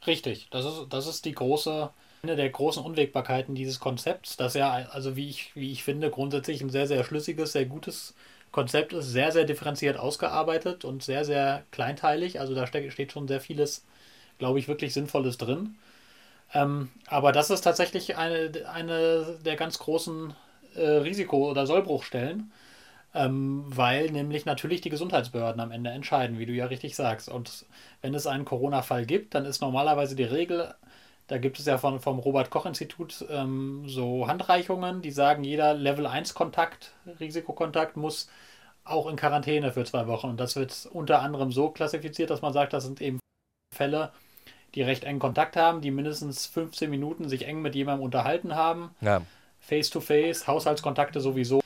Richtig, 0.06 0.49
das 0.50 0.65
ist, 0.65 0.87
das 0.91 1.06
ist 1.06 1.25
die 1.25 1.33
große, 1.33 1.91
eine 2.23 2.37
der 2.37 2.50
großen 2.50 2.83
Unwägbarkeiten 2.83 3.55
dieses 3.55 3.81
Konzepts, 3.81 4.37
das 4.37 4.55
ja, 4.55 4.71
also 4.73 5.17
wie 5.17 5.29
ich, 5.29 5.55
wie 5.56 5.73
ich 5.73 5.83
finde, 5.85 6.11
grundsätzlich 6.11 6.61
ein 6.61 6.71
sehr, 6.71 6.87
sehr 6.87 7.03
schlüssiges, 7.03 7.53
sehr 7.53 7.67
gutes 7.67 8.15
Konzept 8.53 8.93
ist, 8.93 9.06
sehr, 9.11 9.32
sehr 9.32 9.44
differenziert 9.44 9.97
ausgearbeitet 9.99 10.85
und 10.85 11.03
sehr, 11.03 11.25
sehr 11.25 11.65
kleinteilig. 11.73 12.41
Also 12.41 12.55
da 12.55 12.67
steht 12.67 13.12
schon 13.12 13.27
sehr 13.29 13.41
vieles, 13.41 13.85
glaube 14.39 14.59
ich, 14.59 14.69
wirklich 14.69 14.93
Sinnvolles 14.94 15.39
drin. 15.39 15.77
Ähm, 16.54 16.90
aber 17.08 17.32
das 17.32 17.50
ist 17.50 17.62
tatsächlich 17.62 18.16
eine, 18.16 18.50
eine 18.72 19.38
der 19.44 19.56
ganz 19.56 19.78
großen 19.78 20.34
äh, 20.75 20.81
Risiko- 20.88 21.50
oder 21.50 21.66
Sollbruchstellen, 21.66 22.52
ähm, 23.14 23.64
weil 23.66 24.10
nämlich 24.10 24.46
natürlich 24.46 24.81
die 24.81 24.90
Gesundheitsbehörden 24.90 25.60
am 25.60 25.72
Ende 25.72 25.90
entscheiden, 25.90 26.38
wie 26.38 26.46
du 26.46 26.52
ja 26.52 26.66
richtig 26.66 26.96
sagst. 26.96 27.28
Und 27.28 27.66
wenn 28.02 28.14
es 28.14 28.26
einen 28.26 28.44
Corona-Fall 28.44 29.06
gibt, 29.06 29.34
dann 29.34 29.44
ist 29.44 29.60
normalerweise 29.60 30.16
die 30.16 30.25
Regel, 30.25 30.75
da 31.26 31.38
gibt 31.38 31.58
es 31.58 31.67
ja 31.67 31.79
von, 31.79 32.00
vom 32.00 32.19
Robert-Koch-Institut 32.20 33.24
ähm, 33.31 33.84
so 33.88 34.29
Handreichungen, 34.29 35.03
die 35.03 35.10
sagen, 35.10 35.44
jeder 35.44 35.74
Level 35.74 36.06
1-Kontakt, 36.06 36.93
Risikokontakt 37.20 37.96
muss 37.96 38.29
auch 38.84 39.08
in 39.08 39.17
Quarantäne 39.17 39.72
für 39.72 39.84
zwei 39.84 40.06
Wochen. 40.06 40.29
Und 40.29 40.38
das 40.41 40.56
wird 40.56 40.88
unter 40.93 41.20
anderem 41.22 41.50
so 41.53 41.70
klassifiziert, 41.70 42.31
dass 42.31 42.43
man 42.43 42.53
sagt, 42.53 42.72
das 42.72 42.84
sind 42.84 43.00
eben 43.00 43.19
Fälle, 43.74 44.12
die 44.77 44.83
recht 44.83 45.05
engen 45.05 45.19
Kontakt 45.19 45.56
haben, 45.56 45.81
die 45.81 45.91
mindestens 45.91 46.47
15 46.47 46.89
Minuten 46.89 47.29
sich 47.29 47.47
eng 47.47 47.63
mit 47.63 47.75
jemandem 47.75 48.05
unterhalten 48.05 48.55
haben. 48.55 48.95
Ja. 49.01 49.23
Face 49.59 49.91
to 49.91 50.01
face, 50.01 50.47
Haushaltskontakte 50.47 51.21
sowieso. 51.21 51.61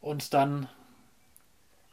Und 0.00 0.34
dann, 0.34 0.68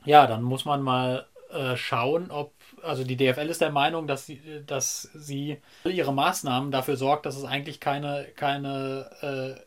ja, 0.04 0.28
dann 0.28 0.44
muss 0.44 0.66
man 0.66 0.84
mal 0.84 1.26
äh, 1.52 1.78
schauen, 1.78 2.32
ob, 2.32 2.54
also 2.84 3.04
die 3.04 3.16
DFL 3.16 3.50
ist 3.50 3.62
der 3.62 3.72
Meinung, 3.72 4.08
dass 4.08 4.26
sie, 4.26 4.64
dass 4.68 5.04
sie 5.14 5.58
ihre 5.86 6.14
Maßnahmen 6.14 6.70
dafür 6.70 6.98
sorgt, 6.98 7.26
dass 7.26 7.38
es 7.38 7.46
eigentlich 7.46 7.80
keine, 7.80 8.28
keine 8.36 9.10
äh, 9.58 9.65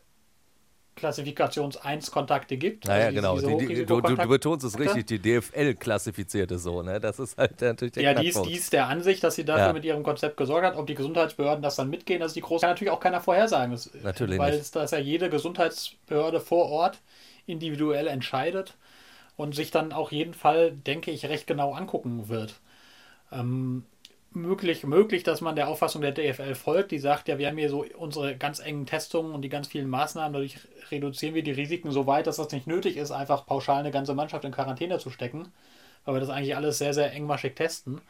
Klassifikations 0.99 1.77
1 1.77 2.11
Kontakte 2.11 2.57
gibt. 2.57 2.85
Naja, 2.85 3.07
also 3.07 3.47
genau. 3.47 3.59
Die, 3.59 3.67
die, 3.67 3.85
du, 3.85 4.01
du, 4.01 4.15
betonst 4.15 4.65
es 4.65 4.77
richtig, 4.77 5.07
die 5.07 5.19
DFL 5.19 5.75
klassifizierte 5.75 6.59
so, 6.59 6.81
ne? 6.81 6.99
Das 6.99 7.19
ist 7.19 7.37
halt 7.37 7.59
natürlich 7.61 7.93
der 7.93 8.03
Ja, 8.03 8.13
die 8.13 8.27
ist, 8.27 8.45
die 8.45 8.53
ist 8.53 8.73
der 8.73 8.87
Ansicht, 8.87 9.23
dass 9.23 9.35
sie 9.35 9.45
dafür 9.45 9.67
ja. 9.67 9.73
mit 9.73 9.85
ihrem 9.85 10.03
Konzept 10.03 10.37
gesorgt 10.37 10.65
hat. 10.65 10.75
Ob 10.75 10.87
die 10.87 10.95
Gesundheitsbehörden 10.95 11.61
das 11.63 11.75
dann 11.75 11.89
mitgehen, 11.89 12.19
das 12.19 12.31
ist 12.31 12.35
die 12.35 12.41
große, 12.41 12.61
kann 12.61 12.71
natürlich 12.71 12.91
auch 12.91 12.99
keiner 12.99 13.21
vorhersagen. 13.21 13.71
Das, 13.71 13.89
natürlich 14.03 14.37
weil. 14.37 14.51
Weil 14.51 14.63
das 14.73 14.91
ja 14.91 14.99
jede 14.99 15.29
Gesundheitsbehörde 15.29 16.39
vor 16.39 16.69
Ort 16.69 16.99
individuell 17.47 18.07
entscheidet 18.07 18.75
und 19.37 19.55
sich 19.55 19.71
dann 19.71 19.93
auch 19.93 20.11
jeden 20.11 20.33
Fall, 20.33 20.71
denke 20.71 21.11
ich, 21.11 21.25
recht 21.25 21.47
genau 21.47 21.73
angucken 21.73 22.29
wird. 22.29 22.55
Ähm, 23.31 23.85
möglich, 24.31 24.83
möglich, 24.85 25.23
dass 25.23 25.41
man 25.41 25.55
der 25.55 25.67
Auffassung 25.67 26.01
der 26.01 26.11
DFL 26.11 26.55
folgt, 26.55 26.91
die 26.91 26.99
sagt, 26.99 27.27
ja, 27.27 27.37
wir 27.37 27.47
haben 27.47 27.57
hier 27.57 27.69
so 27.69 27.85
unsere 27.97 28.35
ganz 28.35 28.59
engen 28.59 28.85
Testungen 28.85 29.33
und 29.33 29.41
die 29.41 29.49
ganz 29.49 29.67
vielen 29.67 29.89
Maßnahmen, 29.89 30.33
dadurch 30.33 30.57
reduzieren 30.91 31.35
wir 31.35 31.43
die 31.43 31.51
Risiken 31.51 31.91
so 31.91 32.05
weit, 32.07 32.27
dass 32.27 32.37
das 32.37 32.51
nicht 32.51 32.67
nötig 32.67 32.97
ist, 32.97 33.11
einfach 33.11 33.45
pauschal 33.45 33.79
eine 33.79 33.91
ganze 33.91 34.13
Mannschaft 34.13 34.45
in 34.45 34.51
Quarantäne 34.51 34.99
zu 34.99 35.09
stecken, 35.09 35.51
weil 36.05 36.15
wir 36.15 36.21
das 36.21 36.29
eigentlich 36.29 36.55
alles 36.55 36.77
sehr, 36.77 36.93
sehr 36.93 37.11
engmaschig 37.13 37.55
testen. 37.55 38.01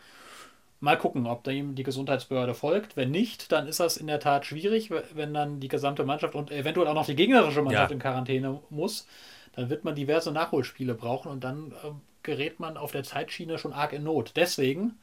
Mal 0.82 0.98
gucken, 0.98 1.28
ob 1.28 1.44
dem 1.44 1.76
die 1.76 1.84
Gesundheitsbehörde 1.84 2.54
folgt. 2.54 2.96
Wenn 2.96 3.12
nicht, 3.12 3.52
dann 3.52 3.68
ist 3.68 3.82
das 3.82 3.98
in 3.98 4.08
der 4.08 4.22
Tat 4.22 4.46
schwierig, 4.46 4.92
wenn 5.14 5.34
dann 5.34 5.60
die 5.60 5.68
gesamte 5.68 6.06
Mannschaft 6.06 6.36
und 6.36 6.52
eventuell 6.52 6.88
auch 6.88 6.94
noch 6.94 7.06
die 7.06 7.16
gegnerische 7.16 7.62
Mannschaft 7.62 7.92
ja. 7.92 7.94
in 7.94 8.00
Quarantäne 8.00 8.62
muss. 8.70 9.06
Dann 9.56 9.70
wird 9.70 9.84
man 9.84 9.96
diverse 9.96 10.32
Nachholspiele 10.32 10.94
brauchen 10.94 11.30
und 11.30 11.44
dann 11.44 11.74
äh, 11.84 11.92
gerät 12.24 12.62
man 12.62 12.78
auf 12.78 12.92
der 12.92 13.04
Zeitschiene 13.04 13.58
schon 13.58 13.74
arg 13.74 13.92
in 13.92 14.04
Not. 14.04 14.34
Deswegen 14.38 14.98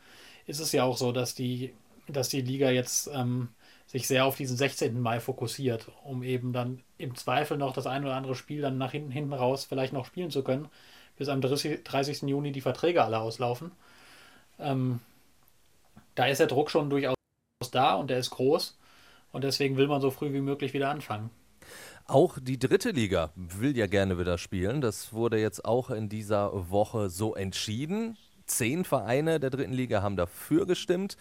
ist 0.46 0.60
es 0.60 0.72
ja 0.72 0.84
auch 0.84 0.96
so, 0.96 1.12
dass 1.12 1.34
die, 1.34 1.74
dass 2.08 2.28
die 2.28 2.40
Liga 2.40 2.70
jetzt 2.70 3.10
ähm, 3.12 3.48
sich 3.86 4.06
sehr 4.06 4.24
auf 4.24 4.36
diesen 4.36 4.56
16. 4.56 5.00
Mai 5.00 5.20
fokussiert, 5.20 5.90
um 6.04 6.22
eben 6.22 6.52
dann 6.52 6.82
im 6.98 7.14
Zweifel 7.14 7.56
noch 7.56 7.72
das 7.72 7.86
ein 7.86 8.04
oder 8.04 8.14
andere 8.14 8.34
Spiel 8.34 8.60
dann 8.60 8.78
nach 8.78 8.92
hinten, 8.92 9.10
hinten 9.10 9.32
raus 9.32 9.64
vielleicht 9.64 9.92
noch 9.92 10.06
spielen 10.06 10.30
zu 10.30 10.42
können, 10.42 10.68
bis 11.16 11.28
am 11.28 11.40
30, 11.40 11.84
30. 11.84 12.22
Juni 12.22 12.52
die 12.52 12.60
Verträge 12.60 13.04
alle 13.04 13.18
auslaufen. 13.18 13.72
Ähm, 14.58 15.00
da 16.14 16.26
ist 16.26 16.38
der 16.38 16.46
Druck 16.46 16.70
schon 16.70 16.90
durchaus 16.90 17.16
da 17.70 17.94
und 17.94 18.08
der 18.10 18.18
ist 18.18 18.30
groß 18.30 18.76
und 19.32 19.44
deswegen 19.44 19.76
will 19.76 19.86
man 19.86 20.00
so 20.00 20.10
früh 20.10 20.32
wie 20.32 20.40
möglich 20.40 20.72
wieder 20.72 20.90
anfangen. 20.90 21.30
Auch 22.06 22.38
die 22.40 22.58
dritte 22.58 22.90
Liga 22.90 23.32
will 23.34 23.76
ja 23.76 23.86
gerne 23.86 24.18
wieder 24.18 24.38
spielen. 24.38 24.80
Das 24.80 25.12
wurde 25.12 25.40
jetzt 25.40 25.64
auch 25.64 25.90
in 25.90 26.08
dieser 26.08 26.70
Woche 26.70 27.10
so 27.10 27.34
entschieden. 27.34 28.16
Zehn 28.46 28.84
Vereine 28.84 29.40
der 29.40 29.50
dritten 29.50 29.72
Liga 29.72 30.02
haben 30.02 30.16
dafür 30.16 30.66
gestimmt 30.66 31.16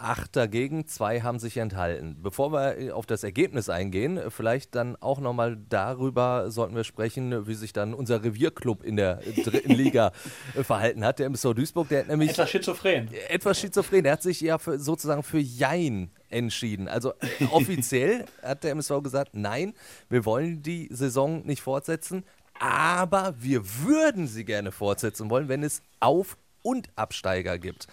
acht 0.00 0.34
dagegen, 0.34 0.86
zwei 0.86 1.20
haben 1.20 1.38
sich 1.38 1.56
enthalten. 1.58 2.16
Bevor 2.22 2.52
wir 2.52 2.78
äh, 2.78 2.90
auf 2.90 3.06
das 3.06 3.22
Ergebnis 3.22 3.68
eingehen, 3.68 4.20
vielleicht 4.30 4.74
dann 4.74 4.96
auch 4.96 5.20
nochmal 5.20 5.56
darüber 5.68 6.50
sollten 6.50 6.74
wir 6.74 6.84
sprechen, 6.84 7.46
wie 7.46 7.54
sich 7.54 7.72
dann 7.72 7.94
unser 7.94 8.24
Revierclub 8.24 8.82
in 8.82 8.96
der 8.96 9.16
dritten 9.16 9.72
Liga 9.72 10.12
äh, 10.56 10.62
verhalten 10.64 11.04
hat. 11.04 11.18
Der 11.18 11.26
MSV 11.26 11.54
Duisburg, 11.54 11.88
der 11.88 12.00
hat 12.00 12.08
nämlich... 12.08 12.30
Etwas 12.30 12.50
schizophren. 12.50 13.08
Etwas 13.28 13.60
schizophren. 13.60 14.02
Der 14.02 14.12
hat 14.12 14.22
sich 14.22 14.40
ja 14.40 14.58
für, 14.58 14.78
sozusagen 14.78 15.22
für 15.22 15.38
Jein 15.38 16.10
entschieden. 16.28 16.88
Also 16.88 17.12
äh, 17.20 17.44
offiziell 17.50 18.24
hat 18.42 18.64
der 18.64 18.72
MSV 18.72 19.02
gesagt, 19.02 19.30
nein, 19.34 19.74
wir 20.08 20.24
wollen 20.24 20.62
die 20.62 20.88
Saison 20.90 21.44
nicht 21.44 21.60
fortsetzen, 21.62 22.24
aber 22.58 23.34
wir 23.38 23.62
würden 23.82 24.26
sie 24.26 24.44
gerne 24.44 24.72
fortsetzen 24.72 25.30
wollen, 25.30 25.48
wenn 25.48 25.62
es 25.62 25.82
Auf- 26.00 26.36
und 26.62 26.88
Absteiger 26.96 27.58
gibt. 27.58 27.86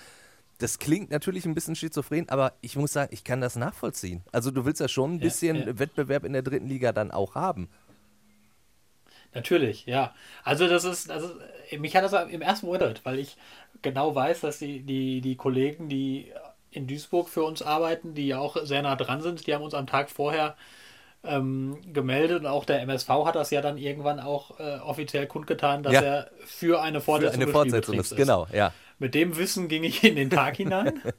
Das 0.60 0.80
klingt 0.80 1.12
natürlich 1.12 1.46
ein 1.46 1.54
bisschen 1.54 1.76
schizophren, 1.76 2.30
aber 2.30 2.54
ich 2.62 2.76
muss 2.76 2.94
sagen, 2.94 3.14
ich 3.14 3.24
kann 3.24 3.42
das 3.42 3.56
nachvollziehen. 3.56 4.24
Also 4.32 4.50
du 4.50 4.66
willst 4.66 4.82
ja 4.82 4.88
schon 4.88 5.16
ein 5.16 5.20
bisschen 5.20 5.56
ja, 5.56 5.68
ja. 5.68 5.80
Wettbewerb 5.80 6.24
in 6.24 6.34
der 6.34 6.42
dritten 6.42 6.68
Liga 6.68 6.92
dann 6.92 7.12
auch 7.12 7.36
haben. 7.36 7.70
Natürlich, 9.34 9.86
ja. 9.86 10.16
Also 10.44 10.68
das 10.68 10.84
ist, 10.84 11.12
also 11.12 11.30
mich 11.78 11.96
hat 11.96 12.04
das 12.04 12.14
im 12.32 12.42
ersten 12.42 12.66
Moment, 12.66 13.02
weil 13.04 13.20
ich 13.20 13.38
genau 13.84 14.16
weiß, 14.16 14.42
dass 14.42 14.58
die, 14.58 14.82
die, 14.82 15.22
die 15.22 15.36
Kollegen, 15.36 15.90
die 15.90 16.32
in 16.72 16.88
Duisburg 16.88 17.30
für 17.30 17.44
uns 17.44 17.62
arbeiten, 17.62 18.16
die 18.16 18.28
ja 18.28 18.40
auch 18.40 18.58
sehr 18.64 18.82
nah 18.82 18.96
dran 18.96 19.22
sind, 19.22 19.46
die 19.46 19.54
haben 19.54 19.64
uns 19.64 19.74
am 19.76 19.86
Tag 19.86 20.10
vorher 20.10 20.56
ähm, 21.28 21.78
gemeldet 21.94 22.42
und 22.42 22.48
auch 22.48 22.66
der 22.66 22.82
MSV 22.82 23.10
hat 23.26 23.36
das 23.36 23.52
ja 23.52 23.62
dann 23.62 23.78
irgendwann 23.78 24.20
auch 24.20 24.60
äh, 24.60 24.80
offiziell 24.80 25.28
kundgetan, 25.28 25.84
dass 25.84 25.94
ja. 25.94 26.02
er 26.02 26.32
für 26.46 26.82
eine 26.82 27.02
Fortsetzung, 27.02 27.40
für 27.40 27.44
eine 27.44 27.52
Fortsetzung 27.52 28.00
ist. 28.00 28.16
Genau, 28.16 28.48
ja. 28.54 28.74
Mit 29.00 29.14
dem 29.14 29.38
Wissen 29.38 29.68
ging 29.68 29.84
ich 29.84 30.04
in 30.04 30.16
den 30.16 30.30
Tag 30.30 30.58
hinein. 30.58 31.02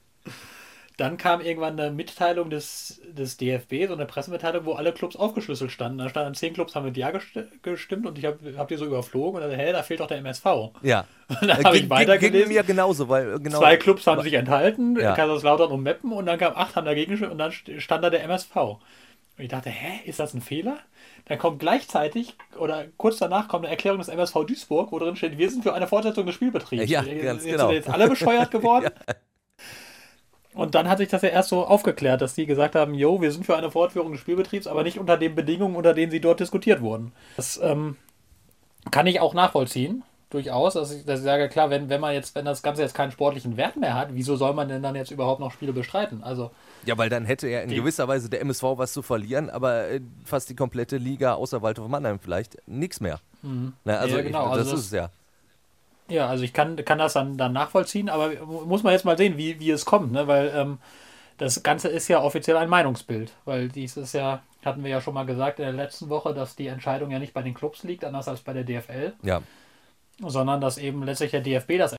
Dann 0.98 1.16
kam 1.16 1.40
irgendwann 1.40 1.78
eine 1.78 1.92
Mitteilung 1.92 2.50
des, 2.50 3.00
des 3.06 3.36
DFB, 3.36 3.86
so 3.86 3.94
eine 3.94 4.04
Pressemitteilung, 4.04 4.64
wo 4.64 4.72
alle 4.72 4.92
Clubs 4.92 5.14
aufgeschlüsselt 5.14 5.70
standen. 5.70 5.98
Da 5.98 6.08
standen 6.08 6.34
zehn 6.34 6.54
Clubs, 6.54 6.74
haben 6.74 6.86
mit 6.86 6.96
Ja 6.96 7.12
gestimmt 7.62 8.04
und 8.04 8.18
ich 8.18 8.24
habe 8.24 8.38
hab 8.56 8.66
die 8.66 8.74
so 8.74 8.84
überflogen 8.84 9.40
und 9.40 9.48
dann, 9.48 9.56
hä, 9.56 9.70
da 9.70 9.84
fehlt 9.84 10.00
doch 10.00 10.08
der 10.08 10.18
MSV. 10.18 10.44
Ja. 10.82 11.04
Und 11.40 11.46
dann 11.46 11.62
habe 11.62 11.76
ich 11.76 11.88
weitergelesen. 11.88 12.48
Ging 12.48 12.56
mir 12.56 12.64
genauso, 12.64 13.08
weil 13.08 13.38
genau 13.38 13.58
Zwei 13.58 13.76
Clubs 13.76 14.06
haben 14.08 14.22
sich 14.22 14.32
enthalten, 14.32 14.98
ja. 14.98 15.14
Kaiserslautern 15.14 15.70
und 15.70 15.82
Meppen 15.82 16.10
und 16.10 16.24
dann 16.24 16.38
kam 16.38 16.54
acht, 16.56 16.74
haben 16.74 16.86
dagegen 16.86 17.10
gestimmt 17.10 17.32
und 17.32 17.38
dann 17.38 17.52
stand 17.52 18.02
da 18.02 18.08
der 18.08 18.24
MSV. 18.24 18.56
Und 19.38 19.44
ich 19.44 19.50
dachte, 19.50 19.70
hä, 19.70 20.00
ist 20.04 20.18
das 20.18 20.34
ein 20.34 20.40
Fehler? 20.40 20.78
Dann 21.26 21.38
kommt 21.38 21.60
gleichzeitig 21.60 22.34
oder 22.58 22.86
kurz 22.96 23.18
danach 23.18 23.46
kommt 23.46 23.64
eine 23.64 23.70
Erklärung 23.70 24.00
des 24.00 24.08
MSV 24.08 24.44
Duisburg, 24.44 24.90
wo 24.90 24.98
drin 24.98 25.14
steht, 25.14 25.38
wir 25.38 25.48
sind 25.48 25.62
für 25.62 25.74
eine 25.74 25.86
Fortsetzung 25.86 26.26
des 26.26 26.34
Spielbetriebs. 26.34 26.90
Ja, 26.90 27.02
ganz 27.02 27.44
jetzt 27.44 27.44
genau. 27.44 27.68
sind 27.68 27.76
jetzt 27.76 27.88
alle 27.88 28.08
bescheuert 28.08 28.50
geworden. 28.50 28.90
ja. 29.06 29.14
Und 30.54 30.74
dann 30.74 30.88
hat 30.88 30.98
sich 30.98 31.08
das 31.08 31.22
ja 31.22 31.28
erst 31.28 31.50
so 31.50 31.64
aufgeklärt, 31.64 32.20
dass 32.20 32.34
die 32.34 32.46
gesagt 32.46 32.74
haben, 32.74 32.94
jo, 32.94 33.20
wir 33.20 33.30
sind 33.30 33.46
für 33.46 33.56
eine 33.56 33.70
Fortführung 33.70 34.10
des 34.10 34.20
Spielbetriebs, 34.20 34.66
aber 34.66 34.82
nicht 34.82 34.98
unter 34.98 35.16
den 35.16 35.36
Bedingungen, 35.36 35.76
unter 35.76 35.94
denen 35.94 36.10
sie 36.10 36.20
dort 36.20 36.40
diskutiert 36.40 36.80
wurden. 36.80 37.12
Das 37.36 37.60
ähm, 37.62 37.96
kann 38.90 39.06
ich 39.06 39.20
auch 39.20 39.34
nachvollziehen, 39.34 40.02
durchaus. 40.30 40.74
Dass 40.74 40.92
ich, 40.92 41.04
dass 41.04 41.20
ich 41.20 41.24
sage, 41.24 41.48
klar, 41.48 41.70
wenn, 41.70 41.88
wenn 41.88 42.00
man 42.00 42.14
jetzt, 42.14 42.34
wenn 42.34 42.44
das 42.44 42.62
Ganze 42.62 42.82
jetzt 42.82 42.94
keinen 42.94 43.10
sportlichen 43.12 43.56
Wert 43.56 43.76
mehr 43.76 43.94
hat, 43.94 44.08
wieso 44.12 44.36
soll 44.36 44.54
man 44.54 44.68
denn 44.68 44.82
dann 44.82 44.94
jetzt 44.94 45.10
überhaupt 45.10 45.40
noch 45.40 45.52
Spiele 45.52 45.72
bestreiten? 45.72 46.22
Also 46.22 46.50
ja, 46.84 46.96
weil 46.96 47.08
dann 47.08 47.24
hätte 47.24 47.48
er 47.48 47.62
in 47.64 47.70
gewisser 47.70 48.08
Weise 48.08 48.28
der 48.28 48.40
MSV 48.40 48.62
was 48.76 48.92
zu 48.92 49.02
verlieren, 49.02 49.50
aber 49.50 49.88
äh, 49.88 50.00
fast 50.24 50.48
die 50.50 50.56
komplette 50.56 50.96
Liga 50.96 51.34
außer 51.34 51.62
Waldhof 51.62 51.88
Mannheim 51.88 52.18
vielleicht 52.18 52.56
nichts 52.66 53.00
mehr. 53.00 53.20
Mhm. 53.42 53.72
Na, 53.84 53.96
also 53.96 54.16
ja, 54.16 54.22
genau. 54.22 54.44
Ich, 54.44 54.48
das, 54.48 54.58
also 54.58 54.70
das 54.70 54.80
ist 54.80 54.86
es 54.86 54.92
ja. 54.92 55.10
Ja, 56.08 56.26
also 56.26 56.42
ich 56.42 56.54
kann, 56.54 56.82
kann 56.84 56.98
das 56.98 57.12
dann, 57.12 57.36
dann 57.36 57.52
nachvollziehen, 57.52 58.08
aber 58.08 58.30
muss 58.46 58.82
man 58.82 58.94
jetzt 58.94 59.04
mal 59.04 59.18
sehen, 59.18 59.36
wie, 59.36 59.60
wie 59.60 59.70
es 59.70 59.84
kommt, 59.84 60.12
ne? 60.12 60.26
weil 60.26 60.50
ähm, 60.54 60.78
das 61.36 61.62
Ganze 61.62 61.88
ist 61.88 62.08
ja 62.08 62.22
offiziell 62.22 62.56
ein 62.56 62.70
Meinungsbild, 62.70 63.32
weil 63.44 63.68
dies 63.68 63.96
ist 63.98 64.14
ja, 64.14 64.42
hatten 64.64 64.82
wir 64.82 64.90
ja 64.90 65.00
schon 65.02 65.14
mal 65.14 65.26
gesagt 65.26 65.58
in 65.58 65.66
der 65.66 65.74
letzten 65.74 66.08
Woche, 66.08 66.32
dass 66.32 66.56
die 66.56 66.66
Entscheidung 66.66 67.10
ja 67.10 67.18
nicht 67.18 67.34
bei 67.34 67.42
den 67.42 67.52
Clubs 67.52 67.82
liegt, 67.82 68.04
anders 68.04 68.26
als 68.26 68.40
bei 68.40 68.54
der 68.54 68.64
DFL. 68.64 69.12
Ja. 69.22 69.42
Sondern 70.20 70.60
dass 70.60 70.78
eben 70.78 71.02
letztlich 71.04 71.30
der 71.30 71.40
DFB 71.40 71.78
das 71.78 71.96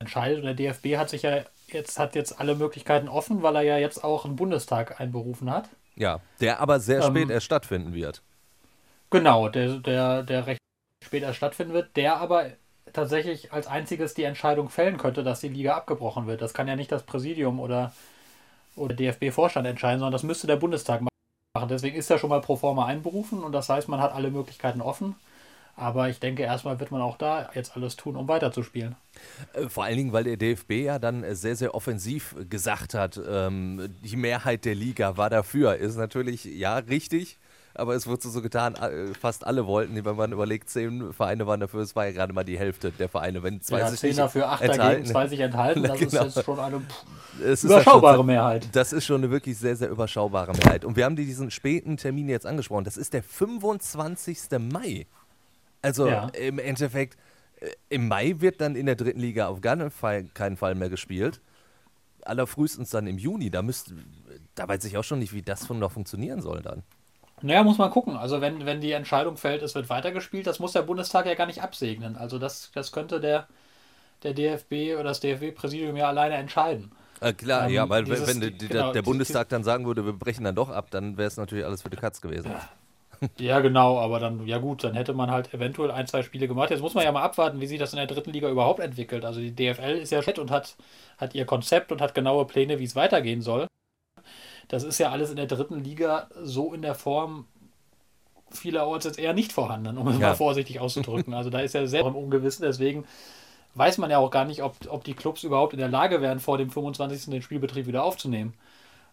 entscheidet 0.00 0.38
und 0.38 0.44
der 0.44 0.54
DFB 0.54 0.96
hat 0.96 1.08
sich 1.08 1.22
ja 1.22 1.42
jetzt, 1.68 1.98
hat 1.98 2.14
jetzt 2.14 2.38
alle 2.38 2.54
Möglichkeiten 2.54 3.08
offen, 3.08 3.42
weil 3.42 3.56
er 3.56 3.62
ja 3.62 3.78
jetzt 3.78 4.04
auch 4.04 4.24
einen 4.24 4.36
Bundestag 4.36 5.00
einberufen 5.00 5.50
hat. 5.50 5.68
Ja, 5.94 6.20
der 6.40 6.60
aber 6.60 6.80
sehr 6.80 7.02
ähm, 7.02 7.14
spät 7.14 7.30
erst 7.30 7.46
stattfinden 7.46 7.94
wird. 7.94 8.22
Genau, 9.10 9.48
der, 9.48 9.78
der, 9.78 10.22
der 10.22 10.46
recht 10.46 10.60
spät 11.04 11.22
erst 11.22 11.36
stattfinden 11.36 11.72
wird, 11.72 11.96
der 11.96 12.16
aber 12.16 12.46
tatsächlich 12.92 13.52
als 13.52 13.66
einziges 13.66 14.14
die 14.14 14.24
Entscheidung 14.24 14.68
fällen 14.68 14.98
könnte, 14.98 15.22
dass 15.22 15.40
die 15.40 15.48
Liga 15.48 15.76
abgebrochen 15.76 16.26
wird. 16.26 16.42
Das 16.42 16.54
kann 16.54 16.68
ja 16.68 16.76
nicht 16.76 16.92
das 16.92 17.04
Präsidium 17.04 17.60
oder, 17.60 17.92
oder 18.76 18.94
DFB-Vorstand 18.94 19.66
entscheiden, 19.66 19.98
sondern 19.98 20.12
das 20.12 20.22
müsste 20.22 20.46
der 20.46 20.56
Bundestag 20.56 21.00
machen. 21.00 21.68
Deswegen 21.68 21.96
ist 21.96 22.10
er 22.10 22.18
schon 22.18 22.30
mal 22.30 22.40
pro 22.40 22.56
forma 22.56 22.86
einberufen 22.86 23.42
und 23.42 23.52
das 23.52 23.68
heißt, 23.68 23.88
man 23.88 24.00
hat 24.00 24.14
alle 24.14 24.30
Möglichkeiten 24.30 24.80
offen. 24.80 25.14
Aber 25.74 26.08
ich 26.08 26.20
denke, 26.20 26.42
erstmal 26.42 26.78
wird 26.80 26.90
man 26.90 27.00
auch 27.00 27.16
da 27.16 27.50
jetzt 27.54 27.76
alles 27.76 27.96
tun, 27.96 28.16
um 28.16 28.28
weiterzuspielen. 28.28 28.94
Äh, 29.54 29.68
vor 29.68 29.84
allen 29.84 29.96
Dingen, 29.96 30.12
weil 30.12 30.24
der 30.24 30.36
DFB 30.36 30.72
ja 30.72 30.98
dann 30.98 31.24
sehr, 31.34 31.56
sehr 31.56 31.74
offensiv 31.74 32.36
gesagt 32.50 32.94
hat, 32.94 33.20
ähm, 33.26 33.94
die 34.02 34.16
Mehrheit 34.16 34.64
der 34.64 34.74
Liga 34.74 35.16
war 35.16 35.30
dafür. 35.30 35.76
Ist 35.76 35.96
natürlich, 35.96 36.44
ja, 36.44 36.76
richtig 36.76 37.38
aber 37.74 37.94
es 37.94 38.06
wurde 38.06 38.28
so 38.28 38.42
getan, 38.42 38.74
äh, 38.74 39.14
fast 39.18 39.46
alle 39.46 39.66
wollten, 39.66 40.04
wenn 40.04 40.16
man 40.16 40.32
überlegt, 40.32 40.68
zehn 40.68 41.12
Vereine 41.12 41.46
waren 41.46 41.60
dafür, 41.60 41.80
es 41.80 41.96
war 41.96 42.06
ja 42.06 42.12
gerade 42.12 42.32
mal 42.32 42.44
die 42.44 42.58
Hälfte 42.58 42.90
der 42.90 43.08
Vereine. 43.08 43.42
Wenn 43.42 43.60
zwei 43.60 43.78
ja, 43.78 43.88
sich 43.88 44.00
zehn 44.00 44.16
dafür, 44.16 44.48
acht 44.48 44.62
enthalten, 44.62 44.82
dagegen, 44.82 45.06
zwei 45.06 45.26
sich 45.26 45.40
enthalten, 45.40 45.82
das 45.82 45.98
genau. 45.98 46.24
ist 46.24 46.36
jetzt 46.36 46.44
schon 46.44 46.60
eine 46.60 46.80
pff, 46.80 47.64
überschaubare 47.64 48.16
schon, 48.16 48.26
Mehrheit. 48.26 48.68
Das 48.72 48.92
ist 48.92 49.04
schon 49.04 49.22
eine 49.22 49.30
wirklich 49.30 49.58
sehr, 49.58 49.76
sehr 49.76 49.88
überschaubare 49.88 50.52
Mehrheit. 50.52 50.84
Und 50.84 50.96
wir 50.96 51.04
haben 51.04 51.16
diesen 51.16 51.50
späten 51.50 51.96
Termin 51.96 52.28
jetzt 52.28 52.46
angesprochen. 52.46 52.84
Das 52.84 52.96
ist 52.96 53.14
der 53.14 53.22
25. 53.22 54.38
Mai. 54.58 55.06
Also 55.82 56.08
ja. 56.08 56.28
im 56.28 56.58
Endeffekt, 56.58 57.18
äh, 57.60 57.70
im 57.88 58.08
Mai 58.08 58.36
wird 58.38 58.60
dann 58.60 58.76
in 58.76 58.86
der 58.86 58.94
dritten 58.94 59.20
Liga 59.20 59.48
auf 59.48 59.58
Fall, 59.92 60.24
keinen 60.34 60.56
Fall 60.56 60.74
mehr 60.74 60.88
gespielt. 60.88 61.40
Allerfrühestens 62.22 62.90
dann 62.90 63.06
im 63.06 63.18
Juni. 63.18 63.50
Da, 63.50 63.62
müsst, 63.62 63.92
da 64.54 64.68
weiß 64.68 64.84
ich 64.84 64.96
auch 64.96 65.04
schon 65.04 65.18
nicht, 65.18 65.32
wie 65.34 65.42
das 65.42 65.66
von 65.66 65.78
noch 65.78 65.92
funktionieren 65.92 66.40
soll 66.40 66.62
dann. 66.62 66.84
Naja, 67.42 67.64
muss 67.64 67.78
man 67.78 67.90
gucken. 67.90 68.16
Also 68.16 68.40
wenn, 68.40 68.64
wenn 68.64 68.80
die 68.80 68.92
Entscheidung 68.92 69.36
fällt, 69.36 69.62
es 69.62 69.74
wird 69.74 69.90
weitergespielt, 69.90 70.46
das 70.46 70.60
muss 70.60 70.72
der 70.72 70.82
Bundestag 70.82 71.26
ja 71.26 71.34
gar 71.34 71.46
nicht 71.46 71.62
absegnen. 71.62 72.16
Also 72.16 72.38
das, 72.38 72.70
das 72.72 72.92
könnte 72.92 73.20
der, 73.20 73.48
der 74.22 74.34
DFB 74.34 74.94
oder 74.94 75.04
das 75.04 75.20
DFB-Präsidium 75.20 75.96
ja 75.96 76.08
alleine 76.08 76.36
entscheiden. 76.36 76.92
Äh, 77.20 77.32
klar, 77.32 77.66
ähm, 77.66 77.74
ja, 77.74 77.88
weil 77.88 78.04
dieses, 78.04 78.28
wenn 78.28 78.40
die, 78.40 78.68
genau, 78.68 78.92
der 78.92 79.02
Bundestag 79.02 79.48
dann 79.48 79.64
sagen 79.64 79.86
würde, 79.86 80.04
wir 80.04 80.12
brechen 80.12 80.44
dann 80.44 80.54
doch 80.54 80.70
ab, 80.70 80.90
dann 80.90 81.16
wäre 81.16 81.28
es 81.28 81.36
natürlich 81.36 81.64
alles 81.64 81.82
für 81.82 81.90
die 81.90 81.96
Katz 81.96 82.20
gewesen. 82.20 82.52
Ja. 83.38 83.60
Genau, 83.60 83.98
aber 83.98 84.18
dann, 84.18 84.46
ja 84.46 84.58
gut, 84.58 84.84
dann 84.84 84.94
hätte 84.94 85.12
man 85.12 85.30
halt 85.30 85.52
eventuell 85.54 85.90
ein, 85.90 86.06
zwei 86.06 86.22
Spiele 86.22 86.48
gemacht. 86.48 86.70
Jetzt 86.70 86.80
muss 86.80 86.94
man 86.94 87.04
ja 87.04 87.12
mal 87.12 87.22
abwarten, 87.22 87.60
wie 87.60 87.66
sich 87.66 87.78
das 87.78 87.92
in 87.92 87.98
der 87.98 88.06
dritten 88.06 88.32
Liga 88.32 88.48
überhaupt 88.48 88.80
entwickelt. 88.80 89.24
Also 89.24 89.40
die 89.40 89.54
DFL 89.54 89.98
ist 90.00 90.10
ja 90.10 90.22
fett 90.22 90.38
und 90.38 90.50
hat, 90.50 90.76
hat 91.18 91.34
ihr 91.34 91.44
Konzept 91.44 91.92
und 91.92 92.00
hat 92.00 92.14
genaue 92.14 92.46
Pläne, 92.46 92.78
wie 92.78 92.84
es 92.84 92.96
weitergehen 92.96 93.42
soll. 93.42 93.66
Das 94.68 94.84
ist 94.84 94.98
ja 94.98 95.10
alles 95.10 95.30
in 95.30 95.36
der 95.36 95.46
dritten 95.46 95.82
Liga 95.84 96.28
so 96.42 96.72
in 96.72 96.82
der 96.82 96.94
Form 96.94 97.46
vielerorts 98.50 99.04
jetzt 99.04 99.18
eher 99.18 99.32
nicht 99.32 99.52
vorhanden, 99.52 99.98
um 99.98 100.08
es 100.08 100.18
ja. 100.18 100.28
mal 100.28 100.34
vorsichtig 100.34 100.80
auszudrücken. 100.80 101.34
Also 101.42 101.50
da 101.50 101.60
ist 101.60 101.74
ja 101.74 101.86
sehr 101.86 102.04
im 102.04 102.14
Ungewissen, 102.14 102.64
deswegen 102.64 103.04
weiß 103.74 103.98
man 103.98 104.10
ja 104.10 104.18
auch 104.18 104.30
gar 104.30 104.44
nicht, 104.44 104.62
ob, 104.62 104.76
ob 104.88 105.04
die 105.04 105.14
Clubs 105.14 105.44
überhaupt 105.44 105.72
in 105.72 105.78
der 105.78 105.88
Lage 105.88 106.20
wären, 106.20 106.40
vor 106.40 106.58
dem 106.58 106.70
25. 106.70 107.30
den 107.30 107.42
Spielbetrieb 107.42 107.86
wieder 107.86 108.04
aufzunehmen. 108.04 108.54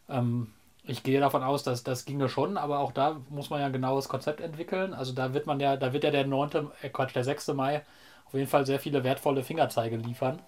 Ähm, 0.09 0.47
ich 0.89 1.03
gehe 1.03 1.19
davon 1.19 1.43
aus, 1.43 1.63
dass 1.63 1.84
das 1.84 2.05
ginge 2.05 2.29
schon, 2.29 2.58
aber 2.58 2.79
auch 2.79 2.91
da 2.91 3.22
muss 3.29 3.51
man 3.51 3.60
ja 3.60 3.67
ein 3.67 3.74
genaues 3.74 4.10
Konzept 4.10 4.41
entwickeln. 4.41 4.93
Also 4.93 5.13
da 5.13 5.34
wird 5.34 5.46
man 5.46 5.60
ja, 5.60 5.77
da 5.77 5.93
wird 5.93 6.03
ja 6.03 6.10
der 6.10 6.25
9., 6.25 6.72
äh 6.81 6.89
Quatsch, 6.89 7.15
der 7.15 7.24
6. 7.24 7.50
Mai 7.50 7.84
auf 8.25 8.34
jeden 8.34 8.48
Fall 8.48 8.65
sehr 8.65 8.79
viele 8.79 9.03
wertvolle 9.03 9.43
Fingerzeige 9.43 9.98
liefern, 9.98 10.41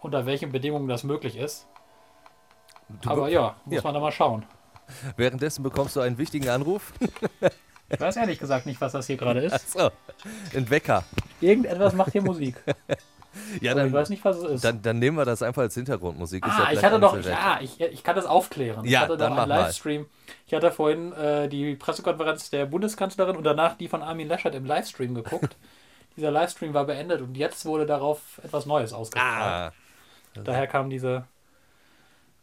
unter 0.00 0.24
welchen 0.24 0.50
Bedingungen 0.50 0.88
das 0.88 1.04
möglich 1.04 1.36
ist. 1.36 1.66
Du 3.02 3.10
aber 3.10 3.28
ja, 3.28 3.56
muss 3.66 3.76
ja. 3.76 3.82
man 3.82 3.94
da 3.94 4.00
mal 4.00 4.12
schauen. 4.12 4.46
Währenddessen 5.16 5.62
bekommst 5.62 5.94
du 5.94 6.00
einen 6.00 6.16
wichtigen 6.16 6.48
Anruf. 6.48 6.92
ich 7.90 8.00
weiß 8.00 8.16
ehrlich 8.16 8.38
gesagt 8.38 8.66
nicht, 8.66 8.80
was 8.80 8.92
das 8.92 9.06
hier 9.06 9.18
gerade 9.18 9.40
ist. 9.40 9.52
Achso, 9.52 9.90
ein 10.54 10.68
Wecker. 10.70 11.04
Irgendetwas 11.40 11.94
macht 11.94 12.12
hier 12.12 12.22
Musik. 12.22 12.56
Ja, 13.60 13.74
dann, 13.74 13.88
ich 13.88 13.92
weiß 13.92 14.08
nicht, 14.10 14.24
was 14.24 14.36
es 14.38 14.50
ist. 14.50 14.64
dann, 14.64 14.82
dann 14.82 14.98
nehmen 14.98 15.16
wir 15.16 15.24
das 15.24 15.42
einfach 15.42 15.62
als 15.62 15.74
Hintergrundmusik. 15.74 16.46
Ist 16.46 16.58
ja 16.58 16.64
Ah, 16.64 16.72
ich 16.72 16.84
hatte 16.84 17.00
doch, 17.00 17.18
ja, 17.24 17.58
ich, 17.60 17.80
ich 17.80 18.02
kann 18.04 18.16
das 18.16 18.26
aufklären. 18.26 18.84
Ja, 18.84 18.90
ich 18.90 18.98
hatte 19.04 19.16
dann 19.16 19.32
doch 19.32 19.38
einen 19.38 19.48
mal. 19.48 19.60
Livestream. 19.60 20.06
Ich 20.46 20.54
hatte 20.54 20.70
vorhin 20.70 21.12
äh, 21.12 21.48
die 21.48 21.74
Pressekonferenz 21.76 22.50
der 22.50 22.66
Bundeskanzlerin 22.66 23.36
und 23.36 23.44
danach 23.44 23.76
die 23.76 23.88
von 23.88 24.02
Armin 24.02 24.28
Laschet 24.28 24.54
im 24.54 24.64
Livestream 24.64 25.14
geguckt. 25.14 25.56
Dieser 26.16 26.30
Livestream 26.30 26.74
war 26.74 26.84
beendet 26.84 27.20
und 27.20 27.36
jetzt 27.36 27.64
wurde 27.64 27.86
darauf 27.86 28.40
etwas 28.42 28.66
Neues 28.66 28.92
ausgestrahlt. 28.92 29.72
Ah, 30.36 30.40
Daher 30.44 30.66
kam 30.66 30.90
diese 30.90 31.24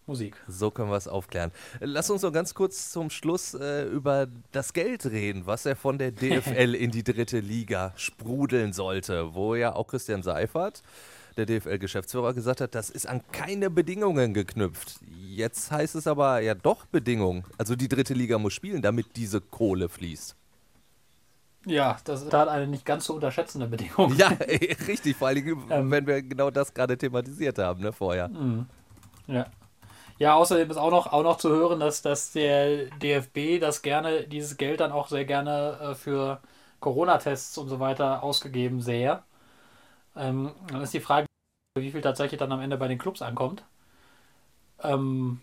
Musik. 0.08 0.36
so 0.48 0.72
können 0.72 0.90
wir 0.90 0.96
es 0.96 1.08
aufklären. 1.08 1.52
Lass 1.80 2.10
uns 2.10 2.22
noch 2.22 2.32
ganz 2.32 2.54
kurz 2.54 2.92
zum 2.92 3.10
Schluss 3.10 3.54
äh, 3.54 3.84
über 3.84 4.28
das 4.52 4.74
Geld 4.74 5.06
reden, 5.06 5.46
was 5.46 5.66
ja 5.66 5.76
von 5.76 5.98
der 5.98 6.12
DFL 6.12 6.74
in 6.80 6.92
die 6.92 7.04
dritte 7.04 7.40
Liga 7.40 7.94
sprudeln 7.98 8.72
sollte, 8.74 9.34
wo 9.36 9.54
ja 9.56 9.76
auch 9.76 9.88
Christian 9.88 10.24
Seifert, 10.24 10.82
der 11.36 11.46
DFL-Geschäftsführer, 11.46 12.34
gesagt 12.34 12.62
hat, 12.62 12.74
das 12.74 12.90
ist 12.90 13.06
an 13.08 13.22
keine 13.32 13.70
Bedingungen 13.70 14.34
geknüpft. 14.34 15.00
Jetzt 15.30 15.72
heißt 15.72 15.96
es 15.96 16.08
aber 16.08 16.40
ja 16.40 16.56
doch 16.56 16.86
Bedingungen. 16.88 17.44
Also 17.58 17.76
die 17.76 17.88
dritte 17.90 18.14
Liga 18.16 18.40
muss 18.40 18.54
spielen, 18.54 18.82
damit 18.82 19.16
diese 19.18 19.42
Kohle 19.42 19.90
fließt. 19.90 20.36
Ja, 21.66 21.98
das 22.06 22.22
ist 22.22 22.34
halt 22.34 22.48
eine 22.48 22.66
nicht 22.66 22.86
ganz 22.86 23.04
so 23.06 23.14
unterschätzende 23.16 23.68
Bedingung. 23.68 24.16
Ja, 24.16 24.30
ey, 24.40 24.74
richtig, 24.88 25.18
vor 25.18 25.34
Dingen, 25.34 25.62
Ähm. 25.70 25.92
wenn 25.92 26.08
wir 26.08 26.22
genau 26.22 26.50
das 26.50 26.74
gerade 26.74 26.98
thematisiert 26.98 27.58
haben, 27.60 27.82
ne, 27.82 27.92
vorher. 27.92 28.32
Ja. 29.28 29.48
Ja, 30.20 30.36
außerdem 30.36 30.70
ist 30.72 30.78
auch 30.78 30.90
noch, 30.92 31.08
auch 31.14 31.24
noch 31.24 31.38
zu 31.38 31.50
hören, 31.50 31.80
dass, 31.80 32.02
dass 32.02 32.32
der 32.32 32.86
DFB 32.98 33.60
das 33.60 33.82
gerne, 33.82 34.24
dieses 34.28 34.58
Geld 34.58 34.80
dann 34.80 34.92
auch 34.92 35.08
sehr 35.10 35.26
gerne 35.26 35.78
äh, 35.92 35.96
für 35.96 36.42
Corona-Tests 36.80 37.58
und 37.58 37.70
so 37.70 37.80
weiter 37.80 38.24
ausgegeben 38.24 38.82
sähe. 38.82 39.24
Ähm, 40.16 40.52
dann 40.72 40.82
ist 40.84 40.94
die 40.94 41.02
Frage, 41.02 41.28
wie 41.80 41.92
viel 41.92 42.02
tatsächlich 42.02 42.40
dann 42.40 42.52
am 42.54 42.62
Ende 42.62 42.78
bei 42.78 42.88
den 42.90 43.00
Clubs 43.00 43.22
ankommt. 43.24 43.66
Ähm, 44.84 45.42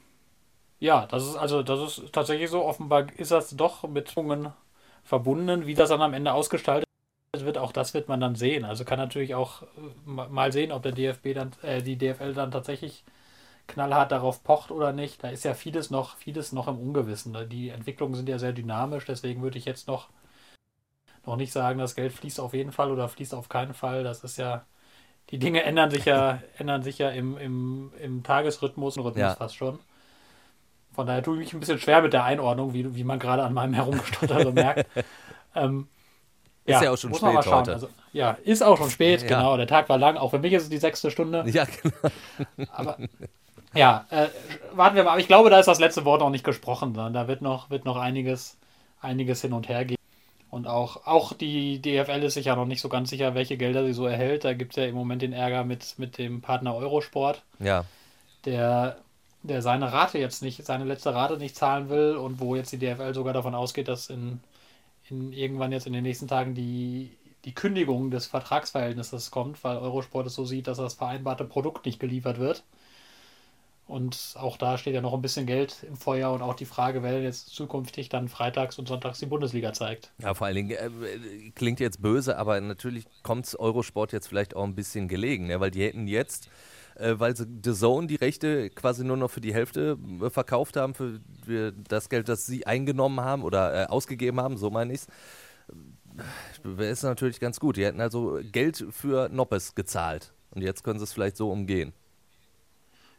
ja, 0.81 1.07
das 1.09 1.25
ist 1.27 1.37
also, 1.37 1.63
das 1.63 1.99
ist 1.99 2.13
tatsächlich 2.15 2.51
so. 2.51 2.65
Offenbar 2.65 3.07
ist 3.19 3.31
das 3.31 3.51
doch 3.57 3.85
mit 3.85 4.07
Bedingungen 4.07 4.53
verbunden, 5.05 5.67
wie 5.67 5.75
das 5.75 5.91
dann 5.91 6.03
am 6.03 6.15
Ende 6.15 6.33
ausgestaltet 6.33 6.89
wird. 7.39 7.59
Auch 7.59 7.73
das 7.73 7.95
wird 7.95 8.09
man 8.09 8.21
dann 8.21 8.37
sehen. 8.37 8.65
Also 8.67 8.85
kann 8.85 8.99
natürlich 8.99 9.35
auch 9.35 9.63
äh, 9.65 9.67
ma- 10.07 10.29
mal 10.29 10.53
sehen, 10.53 10.73
ob 10.73 10.83
der 10.85 10.93
DFB 10.93 11.35
dann, 11.35 11.53
äh, 11.63 11.83
die 11.83 11.97
DFL 11.99 12.35
dann 12.35 12.51
tatsächlich 12.53 13.05
knallhart 13.67 14.13
darauf 14.13 14.43
pocht 14.45 14.71
oder 14.71 14.93
nicht. 14.93 15.23
Da 15.25 15.29
ist 15.31 15.45
ja 15.45 15.55
vieles 15.55 15.91
noch, 15.91 16.17
vieles 16.17 16.53
noch 16.53 16.69
im 16.69 16.79
Ungewissen. 16.79 17.33
ne? 17.33 17.47
Die 17.47 17.71
Entwicklungen 17.71 18.15
sind 18.15 18.29
ja 18.29 18.39
sehr 18.39 18.53
dynamisch, 18.53 19.05
deswegen 19.07 19.43
würde 19.43 19.59
ich 19.59 19.65
jetzt 19.65 19.89
noch, 19.89 20.09
noch 21.27 21.37
nicht 21.37 21.53
sagen, 21.53 21.79
das 21.79 21.95
Geld 21.95 22.13
fließt 22.13 22.41
auf 22.41 22.55
jeden 22.55 22.73
Fall 22.73 22.91
oder 22.91 23.09
fließt 23.09 23.35
auf 23.35 23.49
keinen 23.49 23.75
Fall. 23.75 24.05
Das 24.05 24.23
ist 24.25 24.37
ja, 24.37 24.65
die 25.31 25.39
Dinge 25.39 25.63
ändern 25.65 25.91
sich 25.91 26.05
ja, 26.07 26.43
ändern 26.59 26.83
sich 26.83 26.99
ja 26.99 27.11
im, 27.11 27.39
im, 27.39 27.93
im 28.01 28.23
Tagesrhythmus, 28.23 28.99
Rhythmus 28.99 29.17
Ja. 29.17 29.35
fast 29.35 29.57
schon. 29.57 29.79
Von 30.95 31.07
daher 31.07 31.23
tue 31.23 31.35
ich 31.37 31.41
mich 31.41 31.53
ein 31.55 31.61
bisschen 31.61 31.79
schwer 31.81 32.03
mit 32.03 32.13
der 32.13 32.25
Einordnung, 32.25 32.73
wie, 32.73 32.95
wie 32.95 33.05
man 33.05 33.19
gerade 33.19 33.43
an 33.43 33.53
meinem 33.53 33.75
Herumgestotter 33.75 34.51
merkt. 34.53 34.87
Ähm, 35.57 35.87
Ist 36.67 36.83
ja 36.83 36.91
auch 36.91 36.99
schon 36.99 37.11
muss 37.11 37.23
man 37.23 37.35
mal 37.35 37.43
spät 37.43 37.51
schauen. 37.53 37.61
heute. 37.61 37.75
Also, 37.75 37.89
ja, 38.13 38.33
ist 38.43 38.63
auch 38.63 38.77
schon 38.77 38.91
spät, 38.91 39.23
Ja. 39.23 39.29
genau. 39.29 39.57
Der 39.57 39.69
Tag 39.69 39.89
war 39.89 39.99
lang. 39.99 40.17
Auch 40.17 40.31
für 40.31 40.41
mich 40.41 40.53
ist 40.53 40.65
es 40.65 40.69
die 40.69 40.79
sechste 40.79 41.13
Stunde. 41.13 41.45
Ja, 41.49 41.65
genau. 41.65 41.95
Aber 42.73 42.99
ja, 43.75 44.07
äh, 44.11 44.29
warten 44.73 44.97
wir 44.97 45.05
mal. 45.05 45.13
Aber 45.13 45.21
ich 45.21 45.27
glaube, 45.27 45.51
da 45.51 45.59
ist 45.59 45.67
das 45.67 45.81
letzte 45.81 46.05
Wort 46.05 46.21
noch 46.21 46.31
nicht 46.31 46.45
gesprochen. 46.45 46.95
Da 46.95 47.29
wird 47.29 47.43
noch, 47.43 47.71
wird 47.71 47.85
noch 47.85 47.97
einiges, 47.97 48.57
einiges 49.01 49.41
hin 49.43 49.53
und 49.53 49.69
her 49.69 49.85
gehen. 49.85 49.99
Und 50.51 50.69
auch, 50.69 51.07
auch 51.07 51.33
die 51.33 51.83
DFL 51.83 52.23
ist 52.23 52.35
sich 52.35 52.47
ja 52.47 52.55
noch 52.55 52.67
nicht 52.67 52.81
so 52.81 52.89
ganz 52.89 53.11
sicher, 53.11 53.35
welche 53.35 53.57
Gelder 53.57 53.85
sie 53.85 53.93
so 53.93 54.07
erhält. 54.07 54.45
Da 54.45 54.53
gibt 54.55 54.73
es 54.73 54.77
ja 54.77 54.85
im 54.85 54.95
Moment 54.95 55.21
den 55.23 55.33
Ärger 55.33 55.65
mit, 55.65 55.99
mit 55.99 56.17
dem 56.17 56.43
Partner 56.43 56.77
Eurosport, 56.77 57.43
Ja, 57.59 57.85
der, 58.45 58.99
der 59.43 59.63
seine 59.63 59.93
Rate 59.93 60.19
jetzt 60.19 60.43
nicht, 60.43 60.65
seine 60.65 60.85
letzte 60.85 61.15
Rate 61.15 61.39
nicht 61.39 61.57
zahlen 61.57 61.89
will 61.89 62.17
und 62.17 62.41
wo 62.41 62.57
jetzt 62.57 62.73
die 62.73 62.79
DFL 62.79 63.15
sogar 63.15 63.33
davon 63.33 63.55
ausgeht, 63.55 63.89
dass 63.89 64.11
in, 64.11 64.41
in 65.09 65.33
irgendwann 65.33 65.73
jetzt 65.73 65.87
in 65.87 65.93
den 65.93 66.03
nächsten 66.03 66.29
Tagen 66.29 66.55
die, 66.55 67.17
die 67.45 67.55
Kündigung 67.55 68.11
des 68.11 68.27
Vertragsverhältnisses 68.27 69.31
kommt, 69.31 69.63
weil 69.65 69.77
Eurosport 69.77 70.27
es 70.27 70.35
so 70.35 70.45
sieht, 70.45 70.67
dass 70.67 70.79
das 70.79 70.95
vereinbarte 70.95 71.45
Produkt 71.45 71.87
nicht 71.87 72.01
geliefert 72.01 72.39
wird. 72.39 72.63
Und 73.87 74.35
auch 74.37 74.57
da 74.57 74.79
steht 74.79 74.95
ja 74.95 75.03
noch 75.03 75.13
ein 75.13 75.21
bisschen 75.21 75.45
Geld 75.45 75.85
im 75.87 75.97
Feuer 75.97 76.33
und 76.33 76.41
auch 76.41 76.55
die 76.55 76.65
Frage, 76.65 77.03
wer 77.03 77.23
jetzt 77.23 77.51
zukünftig 77.51 78.09
dann 78.09 78.29
freitags 78.29 78.79
und 78.79 78.89
sonntags 78.89 79.19
die 79.19 79.27
Bundesliga 79.27 79.75
zeigt. 79.75 80.11
Ja, 80.23 80.33
vor 80.33 80.47
allen 80.47 80.57
Dingen, 80.57 80.71
äh, 80.71 81.51
klingt 81.55 81.81
jetzt 81.81 82.01
böse, 82.01 82.39
aber 82.39 82.59
natürlich 82.63 83.05
kommt 83.23 83.55
Eurosport 83.59 84.13
jetzt 84.13 84.27
vielleicht 84.27 84.57
auch 84.57 84.65
ein 84.65 84.75
bisschen 84.75 85.07
gelegen, 85.07 85.49
ne? 85.49 85.61
weil 85.61 85.71
die 85.71 85.83
hätten 85.83 86.07
jetzt, 86.07 86.49
äh, 86.95 87.15
weil 87.19 87.37
sie 87.37 87.47
The 87.63 87.75
Zone 87.75 88.07
die 88.07 88.15
Rechte 88.15 88.71
quasi 88.71 89.05
nur 89.05 89.19
noch 89.19 89.31
für 89.31 89.43
die 89.43 89.53
Hälfte 89.53 89.99
äh, 90.23 90.31
verkauft 90.31 90.77
haben, 90.77 90.95
für, 90.95 91.21
für 91.45 91.73
das 91.73 92.09
Geld, 92.09 92.31
das 92.31 92.47
sie 92.47 92.67
eingenommen 92.67 93.21
haben 93.21 93.43
oder 93.43 93.83
äh, 93.83 93.87
ausgegeben 93.87 94.41
haben, 94.41 94.57
so 94.57 94.71
meine 94.71 94.95
ich 94.95 95.01
es. 95.01 95.07
Ist 96.79 97.03
natürlich 97.03 97.41
ganz 97.41 97.61
gut. 97.61 97.77
Die 97.77 97.85
hätten 97.85 98.01
also 98.01 98.39
Geld 98.53 98.87
für 98.91 99.29
Noppes 99.29 99.75
gezahlt. 99.75 100.33
Und 100.51 100.63
jetzt 100.63 100.85
können 100.85 101.01
sie 101.01 101.05
es 101.05 101.13
vielleicht 101.13 101.37
so 101.37 101.51
umgehen. 101.51 101.93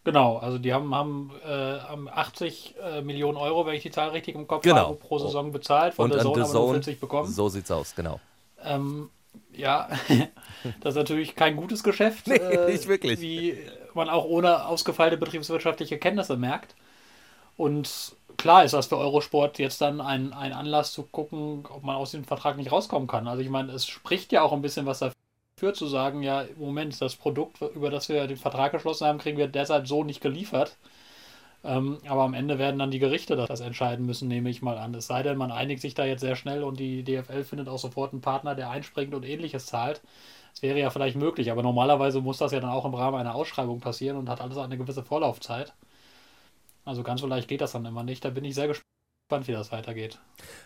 Genau, 0.06 0.38
also 0.38 0.60
die 0.60 0.72
haben, 0.72 0.94
haben, 0.94 1.32
äh, 1.44 1.80
haben 1.80 2.08
80 2.08 2.76
äh, 2.82 3.02
Millionen 3.02 3.38
Euro, 3.38 3.66
wenn 3.66 3.74
ich 3.74 3.82
die 3.82 3.90
Zahl 3.90 4.10
richtig 4.10 4.36
im 4.36 4.48
Kopf 4.48 4.62
Genau. 4.62 4.88
habe, 4.90 4.96
pro 4.96 5.18
Saison 5.18 5.52
bezahlt, 5.52 5.96
von 5.96 6.06
Und 6.06 6.14
der 6.14 6.22
Zone 6.22 6.38
nur 6.42 6.48
Zone, 6.48 6.74
40 6.76 7.00
bekommen. 7.00 7.28
so 7.32 7.50
sieht's 7.50 7.72
aus, 7.72 7.96
genau. 7.96 8.20
Ähm, 8.64 9.10
ja, 9.52 9.90
das 10.82 10.94
ist 10.94 10.98
natürlich 10.98 11.36
kein 11.36 11.56
gutes 11.56 11.84
Geschäft. 11.84 12.28
Nee, 12.28 12.36
äh, 12.36 12.72
nicht 12.72 12.88
wirklich. 12.88 13.20
Wie 13.20 13.58
man 13.96 14.08
auch 14.10 14.26
ohne 14.26 14.68
ausgefeilte 14.68 15.18
betriebswirtschaftliche 15.18 15.98
Kenntnisse 15.98 16.38
merkt. 16.38 16.76
Und 17.58 18.16
klar 18.38 18.64
ist 18.64 18.74
das 18.74 18.86
für 18.88 18.98
Eurosport 18.98 19.58
jetzt 19.58 19.82
dann 19.82 20.02
ein, 20.02 20.34
ein 20.34 20.54
Anlass 20.54 20.92
zu 20.92 21.02
gucken, 21.04 21.66
ob 21.68 21.84
man 21.84 21.96
aus 21.96 22.12
dem 22.12 22.26
Vertrag 22.26 22.58
nicht 22.58 22.72
rauskommen 22.72 23.08
kann. 23.08 23.28
Also 23.28 23.42
ich 23.42 23.50
meine, 23.50 23.72
es 23.72 23.88
spricht 23.88 24.32
ja 24.32 24.44
auch 24.44 24.52
ein 24.54 24.62
bisschen 24.62 24.86
was 24.86 25.00
dafür 25.00 25.16
zu 25.58 25.88
sagen, 25.88 26.22
ja, 26.22 26.46
Moment, 26.58 27.00
das 27.02 27.16
Produkt, 27.16 27.62
über 27.62 27.90
das 27.90 28.10
wir 28.10 28.28
den 28.28 28.38
Vertrag 28.38 28.74
geschlossen 28.74 29.08
haben, 29.08 29.20
kriegen 29.20 29.38
wir 29.38 29.48
deshalb 29.48 29.88
so 29.88 30.04
nicht 30.04 30.22
geliefert. 30.22 30.78
Ähm, 31.64 32.00
aber 32.08 32.24
am 32.24 32.34
Ende 32.34 32.60
werden 32.60 32.78
dann 32.80 32.92
die 32.92 33.00
Gerichte 33.00 33.36
das 33.36 33.62
entscheiden 33.62 34.06
müssen, 34.06 34.28
nehme 34.28 34.50
ich 34.50 34.62
mal 34.62 34.78
an. 34.78 34.94
Es 34.94 35.08
sei 35.08 35.24
denn, 35.24 35.38
man 35.38 35.52
einigt 35.52 35.82
sich 35.82 35.96
da 35.96 36.06
jetzt 36.06 36.22
sehr 36.22 36.36
schnell 36.36 36.64
und 36.64 36.80
die 36.80 37.04
DFL 37.04 37.44
findet 37.44 37.70
auch 37.70 37.80
sofort 37.80 38.14
einen 38.14 38.22
Partner, 38.22 38.56
der 38.56 38.70
einspringt 38.70 39.14
und 39.16 39.26
ähnliches 39.26 39.66
zahlt. 39.66 40.02
Das 40.54 40.62
wäre 40.62 40.80
ja 40.80 40.90
vielleicht 40.90 41.16
möglich, 41.18 41.52
aber 41.52 41.64
normalerweise 41.64 42.22
muss 42.22 42.38
das 42.38 42.52
ja 42.52 42.60
dann 42.60 42.70
auch 42.72 42.86
im 42.86 42.94
Rahmen 42.94 43.18
einer 43.18 43.36
Ausschreibung 43.36 43.80
passieren 43.80 44.18
und 44.18 44.30
hat 44.30 44.42
alles 44.42 44.58
eine 44.58 44.78
gewisse 44.78 45.04
Vorlaufzeit. 45.04 45.74
Also 46.86 47.04
ganz 47.04 47.22
so 47.22 47.28
leicht 47.28 47.48
geht 47.48 47.62
das 47.62 47.72
dann 47.74 47.86
immer 47.86 48.04
nicht. 48.04 48.24
Da 48.26 48.30
bin 48.30 48.46
ich 48.46 48.56
sehr 48.56 48.68
gespannt, 48.68 48.95
wie 49.30 49.52
das 49.52 49.72
weitergeht. 49.72 50.20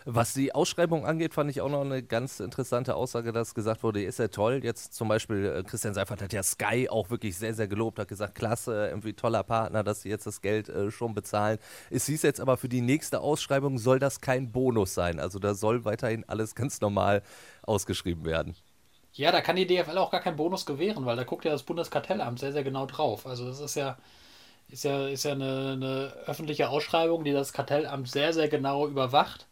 Was 0.04 0.34
die 0.34 0.54
Ausschreibung 0.54 1.06
angeht, 1.06 1.32
fand 1.32 1.50
ich 1.50 1.62
auch 1.62 1.70
noch 1.70 1.80
eine 1.80 2.02
ganz 2.02 2.40
interessante 2.40 2.94
Aussage, 2.94 3.32
dass 3.32 3.54
gesagt 3.54 3.82
wurde, 3.82 4.02
ist 4.02 4.18
ja 4.18 4.28
toll. 4.28 4.60
Jetzt 4.62 4.92
zum 4.92 5.08
Beispiel, 5.08 5.46
äh, 5.46 5.62
Christian 5.62 5.94
Seifert 5.94 6.20
hat 6.20 6.34
ja 6.34 6.42
Sky 6.42 6.86
auch 6.90 7.08
wirklich 7.08 7.38
sehr, 7.38 7.54
sehr 7.54 7.68
gelobt, 7.68 7.98
hat 7.98 8.08
gesagt, 8.08 8.34
klasse, 8.34 8.88
irgendwie 8.88 9.14
toller 9.14 9.44
Partner, 9.44 9.82
dass 9.82 10.02
sie 10.02 10.10
jetzt 10.10 10.26
das 10.26 10.42
Geld 10.42 10.68
äh, 10.68 10.90
schon 10.90 11.14
bezahlen. 11.14 11.58
Es 11.88 12.04
hieß 12.04 12.22
jetzt 12.22 12.38
aber, 12.38 12.58
für 12.58 12.68
die 12.68 12.82
nächste 12.82 13.20
Ausschreibung 13.20 13.78
soll 13.78 13.98
das 13.98 14.20
kein 14.20 14.52
Bonus 14.52 14.92
sein. 14.92 15.20
Also 15.20 15.38
da 15.38 15.54
soll 15.54 15.86
weiterhin 15.86 16.24
alles 16.28 16.54
ganz 16.54 16.82
normal 16.82 17.22
ausgeschrieben 17.62 18.26
werden. 18.26 18.54
Ja, 19.14 19.32
da 19.32 19.40
kann 19.40 19.56
die 19.56 19.66
DFL 19.66 19.96
auch 19.96 20.10
gar 20.10 20.20
keinen 20.20 20.36
Bonus 20.36 20.66
gewähren, 20.66 21.06
weil 21.06 21.16
da 21.16 21.24
guckt 21.24 21.46
ja 21.46 21.50
das 21.50 21.62
Bundeskartellamt 21.62 22.38
sehr, 22.38 22.52
sehr 22.52 22.62
genau 22.62 22.84
drauf. 22.84 23.26
Also 23.26 23.46
das 23.46 23.58
ist 23.60 23.74
ja, 23.74 23.96
ist 24.70 24.84
ja, 24.84 25.08
ist 25.08 25.24
ja 25.24 25.32
eine, 25.32 25.72
eine 25.72 26.12
öffentliche 26.26 26.68
Ausschreibung, 26.68 27.24
die 27.24 27.32
das 27.32 27.52
Kartellamt 27.52 28.08
sehr, 28.08 28.32
sehr 28.32 28.48
genau 28.48 28.86
überwacht 28.86 29.46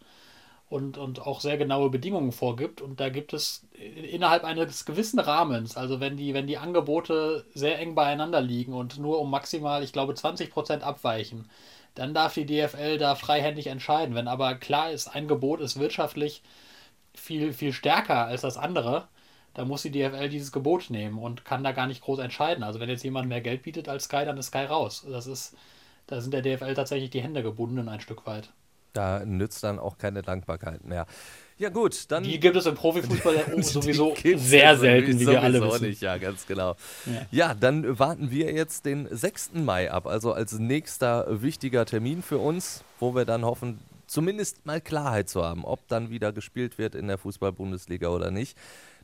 und, 0.70 0.98
und 0.98 1.20
auch 1.20 1.40
sehr 1.40 1.56
genaue 1.58 1.90
Bedingungen 1.90 2.32
vorgibt. 2.32 2.80
Und 2.80 3.00
da 3.00 3.08
gibt 3.08 3.32
es 3.32 3.66
innerhalb 4.10 4.44
eines 4.44 4.84
gewissen 4.84 5.18
Rahmens, 5.18 5.76
also 5.76 6.00
wenn 6.00 6.16
die, 6.16 6.34
wenn 6.34 6.46
die 6.46 6.58
Angebote 6.58 7.44
sehr 7.54 7.78
eng 7.78 7.94
beieinander 7.94 8.40
liegen 8.40 8.74
und 8.74 8.98
nur 8.98 9.20
um 9.20 9.30
maximal, 9.30 9.82
ich 9.82 9.92
glaube, 9.92 10.14
20 10.14 10.50
Prozent 10.50 10.82
abweichen, 10.82 11.48
dann 11.94 12.14
darf 12.14 12.34
die 12.34 12.46
DFL 12.46 12.98
da 12.98 13.14
freihändig 13.14 13.66
entscheiden. 13.68 14.14
Wenn 14.14 14.28
aber 14.28 14.54
klar 14.54 14.90
ist, 14.90 15.08
ein 15.08 15.28
Gebot 15.28 15.60
ist 15.60 15.78
wirtschaftlich 15.80 16.42
viel, 17.14 17.52
viel 17.52 17.72
stärker 17.72 18.26
als 18.26 18.42
das 18.42 18.56
andere, 18.56 19.08
da 19.58 19.64
muss 19.64 19.82
die 19.82 19.90
DFL 19.90 20.28
dieses 20.28 20.52
Gebot 20.52 20.88
nehmen 20.88 21.18
und 21.18 21.44
kann 21.44 21.64
da 21.64 21.72
gar 21.72 21.88
nicht 21.88 22.00
groß 22.00 22.20
entscheiden. 22.20 22.62
Also 22.62 22.78
wenn 22.78 22.88
jetzt 22.88 23.02
jemand 23.02 23.28
mehr 23.28 23.40
Geld 23.40 23.64
bietet 23.64 23.88
als 23.88 24.04
Sky, 24.04 24.24
dann 24.24 24.38
ist 24.38 24.46
Sky 24.46 24.58
raus. 24.58 25.04
Das 25.10 25.26
ist, 25.26 25.56
da 26.06 26.20
sind 26.20 26.32
der 26.32 26.42
DFL 26.42 26.74
tatsächlich 26.74 27.10
die 27.10 27.20
Hände 27.20 27.42
gebunden 27.42 27.88
ein 27.88 27.98
Stück 27.98 28.24
weit. 28.24 28.50
Da 28.92 29.24
nützt 29.24 29.64
dann 29.64 29.80
auch 29.80 29.98
keine 29.98 30.22
Dankbarkeit 30.22 30.84
mehr. 30.84 31.06
Ja 31.56 31.70
gut, 31.70 32.08
dann... 32.12 32.22
Die 32.22 32.38
gibt 32.38 32.54
es 32.54 32.66
im 32.66 32.76
Profifußball 32.76 33.46
Die 33.56 33.62
sowieso 33.64 34.14
sehr 34.36 34.76
selten, 34.76 35.18
wie 35.18 35.26
wir 35.26 35.42
alle 35.42 35.60
wissen. 35.60 35.88
Nicht, 35.88 36.02
ja, 36.02 36.18
ganz 36.18 36.46
genau. 36.46 36.76
Ja. 37.06 37.26
Ja. 37.32 37.54
dann 37.54 37.98
warten 37.98 38.30
wir 38.30 38.52
jetzt 38.52 38.86
den 38.86 39.08
6. 39.10 39.54
Mai 39.54 39.90
ab, 39.90 40.06
also 40.06 40.32
als 40.32 40.56
nächster 40.56 41.42
wichtiger 41.42 41.84
Termin 41.84 42.22
für 42.22 42.38
uns, 42.38 42.84
wo 43.00 43.16
wir 43.16 43.24
dann 43.24 43.44
hoffen, 43.44 43.80
zumindest 44.06 44.64
mal 44.66 44.80
Klarheit 44.80 45.28
zu 45.28 45.44
haben, 45.44 45.64
ob 45.64 45.88
dann 45.88 46.10
wieder 46.10 46.32
gespielt 46.32 46.78
wird 46.78 46.94
in 46.94 47.08
der 47.08 47.18
Fußball-Bundesliga 47.18 48.08
oder 48.08 48.30
nicht. 48.30 48.56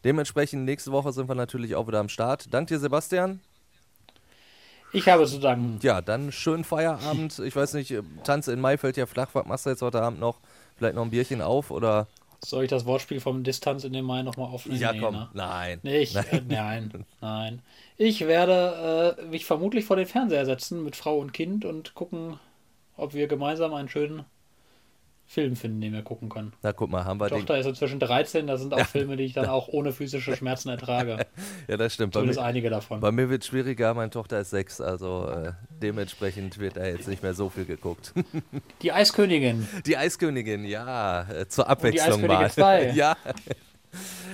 Dementsprechend, 0.05 0.65
nächste 0.65 0.93
Woche 0.93 1.13
sind 1.13 1.29
wir 1.29 1.35
natürlich 1.35 1.75
auch 1.75 1.87
wieder 1.89 1.99
am 2.01 2.09
Start. 2.09 2.53
Dank 2.53 2.69
dir, 2.69 2.79
Sebastian. 2.79 3.41
Ich 4.93 5.09
habe 5.09 5.27
zu 5.27 5.39
danken. 5.41 5.79
Ja, 5.83 6.01
dann 6.03 6.31
schönen 6.31 6.63
Feierabend. 6.65 7.39
Ich 7.45 7.57
weiß 7.57 7.75
nicht, 7.75 7.93
Tanz 8.23 8.47
in 8.49 8.61
Mai 8.61 8.77
fällt 8.79 8.97
ja 8.97 9.07
flach. 9.07 9.31
Was 9.33 9.47
machst 9.47 9.67
du 9.67 9.71
jetzt 9.71 9.83
heute 9.83 10.01
Abend 10.03 10.21
noch? 10.21 10.39
Vielleicht 10.77 10.95
noch 10.95 11.03
ein 11.03 11.11
Bierchen 11.11 11.41
auf 11.43 11.71
oder? 11.71 12.07
Soll 12.45 12.65
ich 12.65 12.71
das 12.71 12.85
Wortspiel 12.85 13.21
vom 13.21 13.43
Distanz 13.43 13.85
in 13.85 13.95
den 13.95 14.05
Mai 14.05 14.23
nochmal 14.23 14.49
aufnehmen? 14.49 14.79
Ja, 14.79 14.93
Nee, 14.93 15.01
komm. 15.01 15.15
ne? 15.15 15.29
Nein. 15.33 15.81
Ich, 15.83 16.15
nein. 16.15 16.25
Äh, 16.31 16.43
nein, 16.49 17.05
nein. 17.21 17.63
Ich 17.97 18.21
werde 18.27 19.17
äh, 19.19 19.25
mich 19.25 19.47
vermutlich 19.47 19.87
vor 19.87 19.97
den 19.97 20.07
Fernseher 20.07 20.45
setzen 20.45 20.85
mit 20.85 20.95
Frau 20.95 21.19
und 21.19 21.33
Kind 21.33 21.65
und 21.65 21.95
gucken, 21.95 22.39
ob 22.97 23.15
wir 23.15 23.27
gemeinsam 23.27 23.73
einen 23.73 23.89
schönen 23.89 24.25
Film 25.27 25.57
finden, 25.57 25.81
den 25.81 25.93
wir 25.95 26.03
gucken 26.03 26.29
können. 26.29 26.53
Na, 26.63 26.73
guck 26.73 26.91
mal, 26.91 27.05
haben 27.05 27.19
wir 27.19 27.29
Die 27.29 27.35
den. 27.35 27.41
Tochter 27.41 27.59
ist 27.59 27.67
inzwischen 27.67 27.99
13, 27.99 28.47
das 28.47 28.61
sind 28.61 28.75
auch 28.75 28.87
Filme, 28.87 29.17
die 29.17 29.25
ich 29.25 29.33
dann 29.33 29.47
auch 29.47 29.69
ohne 29.69 29.93
physische 29.93 30.37
Schmerzen 30.37 30.69
ertrage. 30.69 31.27
Ja, 31.67 31.77
das 31.79 31.95
stimmt. 31.95 32.13
Bei 32.13 32.21
Zumindest 32.21 32.41
mir, 32.41 32.47
einige 32.47 32.69
davon. 32.71 33.01
bei 33.01 33.11
mir 33.11 33.31
wird 33.31 33.43
es 33.43 33.49
schwieriger. 33.49 33.95
Meine 33.95 34.11
Tochter 34.11 34.41
ist 34.41 34.51
sechs, 34.51 34.81
also 34.81 35.27
äh, 35.29 35.53
dementsprechend 35.83 36.59
wird 36.59 36.77
da 36.77 36.85
jetzt 36.85 37.09
nicht 37.09 37.23
mehr 37.23 37.35
so 37.35 37.49
viel 37.49 37.65
geguckt. 37.65 38.13
Die 38.83 38.93
Eiskönigin. 38.93 39.67
Die 39.87 39.97
Eiskönigin, 39.97 40.65
ja, 40.65 41.23
äh, 41.31 41.49
zur 41.49 41.69
Abwechslung 41.69 42.23
Eiskönigin 42.25 42.37
mal. 42.37 42.51
2. 42.51 42.91
Ja. 42.95 43.17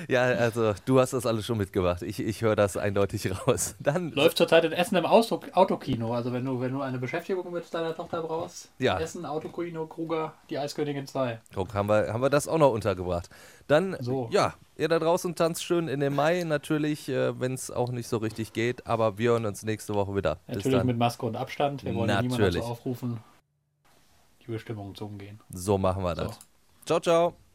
Ja, 0.08 0.22
also 0.22 0.74
du 0.84 1.00
hast 1.00 1.12
das 1.12 1.26
alles 1.26 1.46
schon 1.46 1.58
mitgebracht. 1.58 2.02
Ich, 2.02 2.20
ich 2.20 2.42
höre 2.42 2.56
das 2.56 2.76
eindeutig 2.76 3.30
raus. 3.46 3.76
Dann 3.80 4.10
Läuft 4.12 4.36
zurzeit 4.36 4.64
in 4.64 4.72
Essen 4.72 4.96
im 4.96 5.06
Auto 5.06 5.40
Autokino. 5.52 6.14
Also 6.14 6.32
wenn 6.32 6.44
du, 6.44 6.60
wenn 6.60 6.72
du 6.72 6.80
eine 6.80 6.98
Beschäftigung 6.98 7.52
mit 7.52 7.72
deiner 7.72 7.94
Tochter 7.94 8.22
brauchst. 8.22 8.70
Ja. 8.78 8.98
Essen, 8.98 9.24
Autokino, 9.24 9.86
Kruger, 9.86 10.34
die 10.48 10.58
Eiskönigin 10.58 11.06
2. 11.06 11.40
guck, 11.54 11.74
haben 11.74 11.88
wir, 11.88 12.12
haben 12.12 12.22
wir 12.22 12.30
das 12.30 12.48
auch 12.48 12.58
noch 12.58 12.72
untergebracht. 12.72 13.28
Dann, 13.66 13.96
So. 14.00 14.28
ja, 14.32 14.54
ihr 14.76 14.88
da 14.88 14.98
draußen 14.98 15.34
tanzt 15.34 15.62
schön 15.62 15.86
in 15.88 16.00
den 16.00 16.14
Mai. 16.14 16.42
Natürlich, 16.44 17.08
äh, 17.08 17.38
wenn 17.38 17.54
es 17.54 17.70
auch 17.70 17.90
nicht 17.90 18.08
so 18.08 18.16
richtig 18.16 18.52
geht. 18.52 18.86
Aber 18.86 19.18
wir 19.18 19.30
hören 19.30 19.46
uns 19.46 19.62
nächste 19.62 19.94
Woche 19.94 20.14
wieder. 20.16 20.38
Natürlich 20.46 20.82
mit 20.84 20.98
Maske 20.98 21.26
und 21.26 21.36
Abstand. 21.36 21.84
Wir 21.84 21.94
wollen 21.94 22.08
ja 22.08 22.20
niemanden 22.22 22.44
dazu 22.44 22.56
Natürlich. 22.58 22.64
aufrufen, 22.64 23.20
die 24.46 24.50
Bestimmungen 24.50 24.94
zu 24.94 25.06
umgehen. 25.06 25.40
So 25.50 25.78
machen 25.78 26.02
wir 26.02 26.14
das. 26.14 26.34
So. 26.34 26.40
Ciao, 26.86 27.00
ciao. 27.00 27.49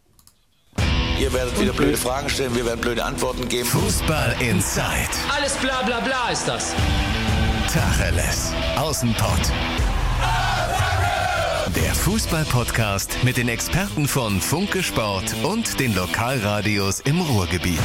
Ihr 1.19 1.31
werdet 1.31 1.59
wieder 1.59 1.71
blöde 1.71 1.95
Fragen 1.97 2.29
stellen, 2.29 2.55
wir 2.55 2.65
werden 2.65 2.81
blöde 2.81 3.03
Antworten 3.03 3.47
geben. 3.47 3.67
Fußball 3.67 4.35
Inside. 4.39 5.09
Alles 5.33 5.53
bla 5.53 5.81
bla 5.83 6.01
bla 6.01 6.29
ist 6.29 6.45
das. 6.45 6.73
Tacheles. 7.73 8.51
Außenpott. 8.75 9.51
Der 11.75 11.95
Fußball-Podcast 11.95 13.23
mit 13.23 13.37
den 13.37 13.49
Experten 13.49 14.07
von 14.07 14.39
Funke 14.41 14.83
Sport 14.83 15.35
und 15.43 15.79
den 15.79 15.95
Lokalradios 15.95 16.99
im 17.01 17.21
Ruhrgebiet. 17.21 17.81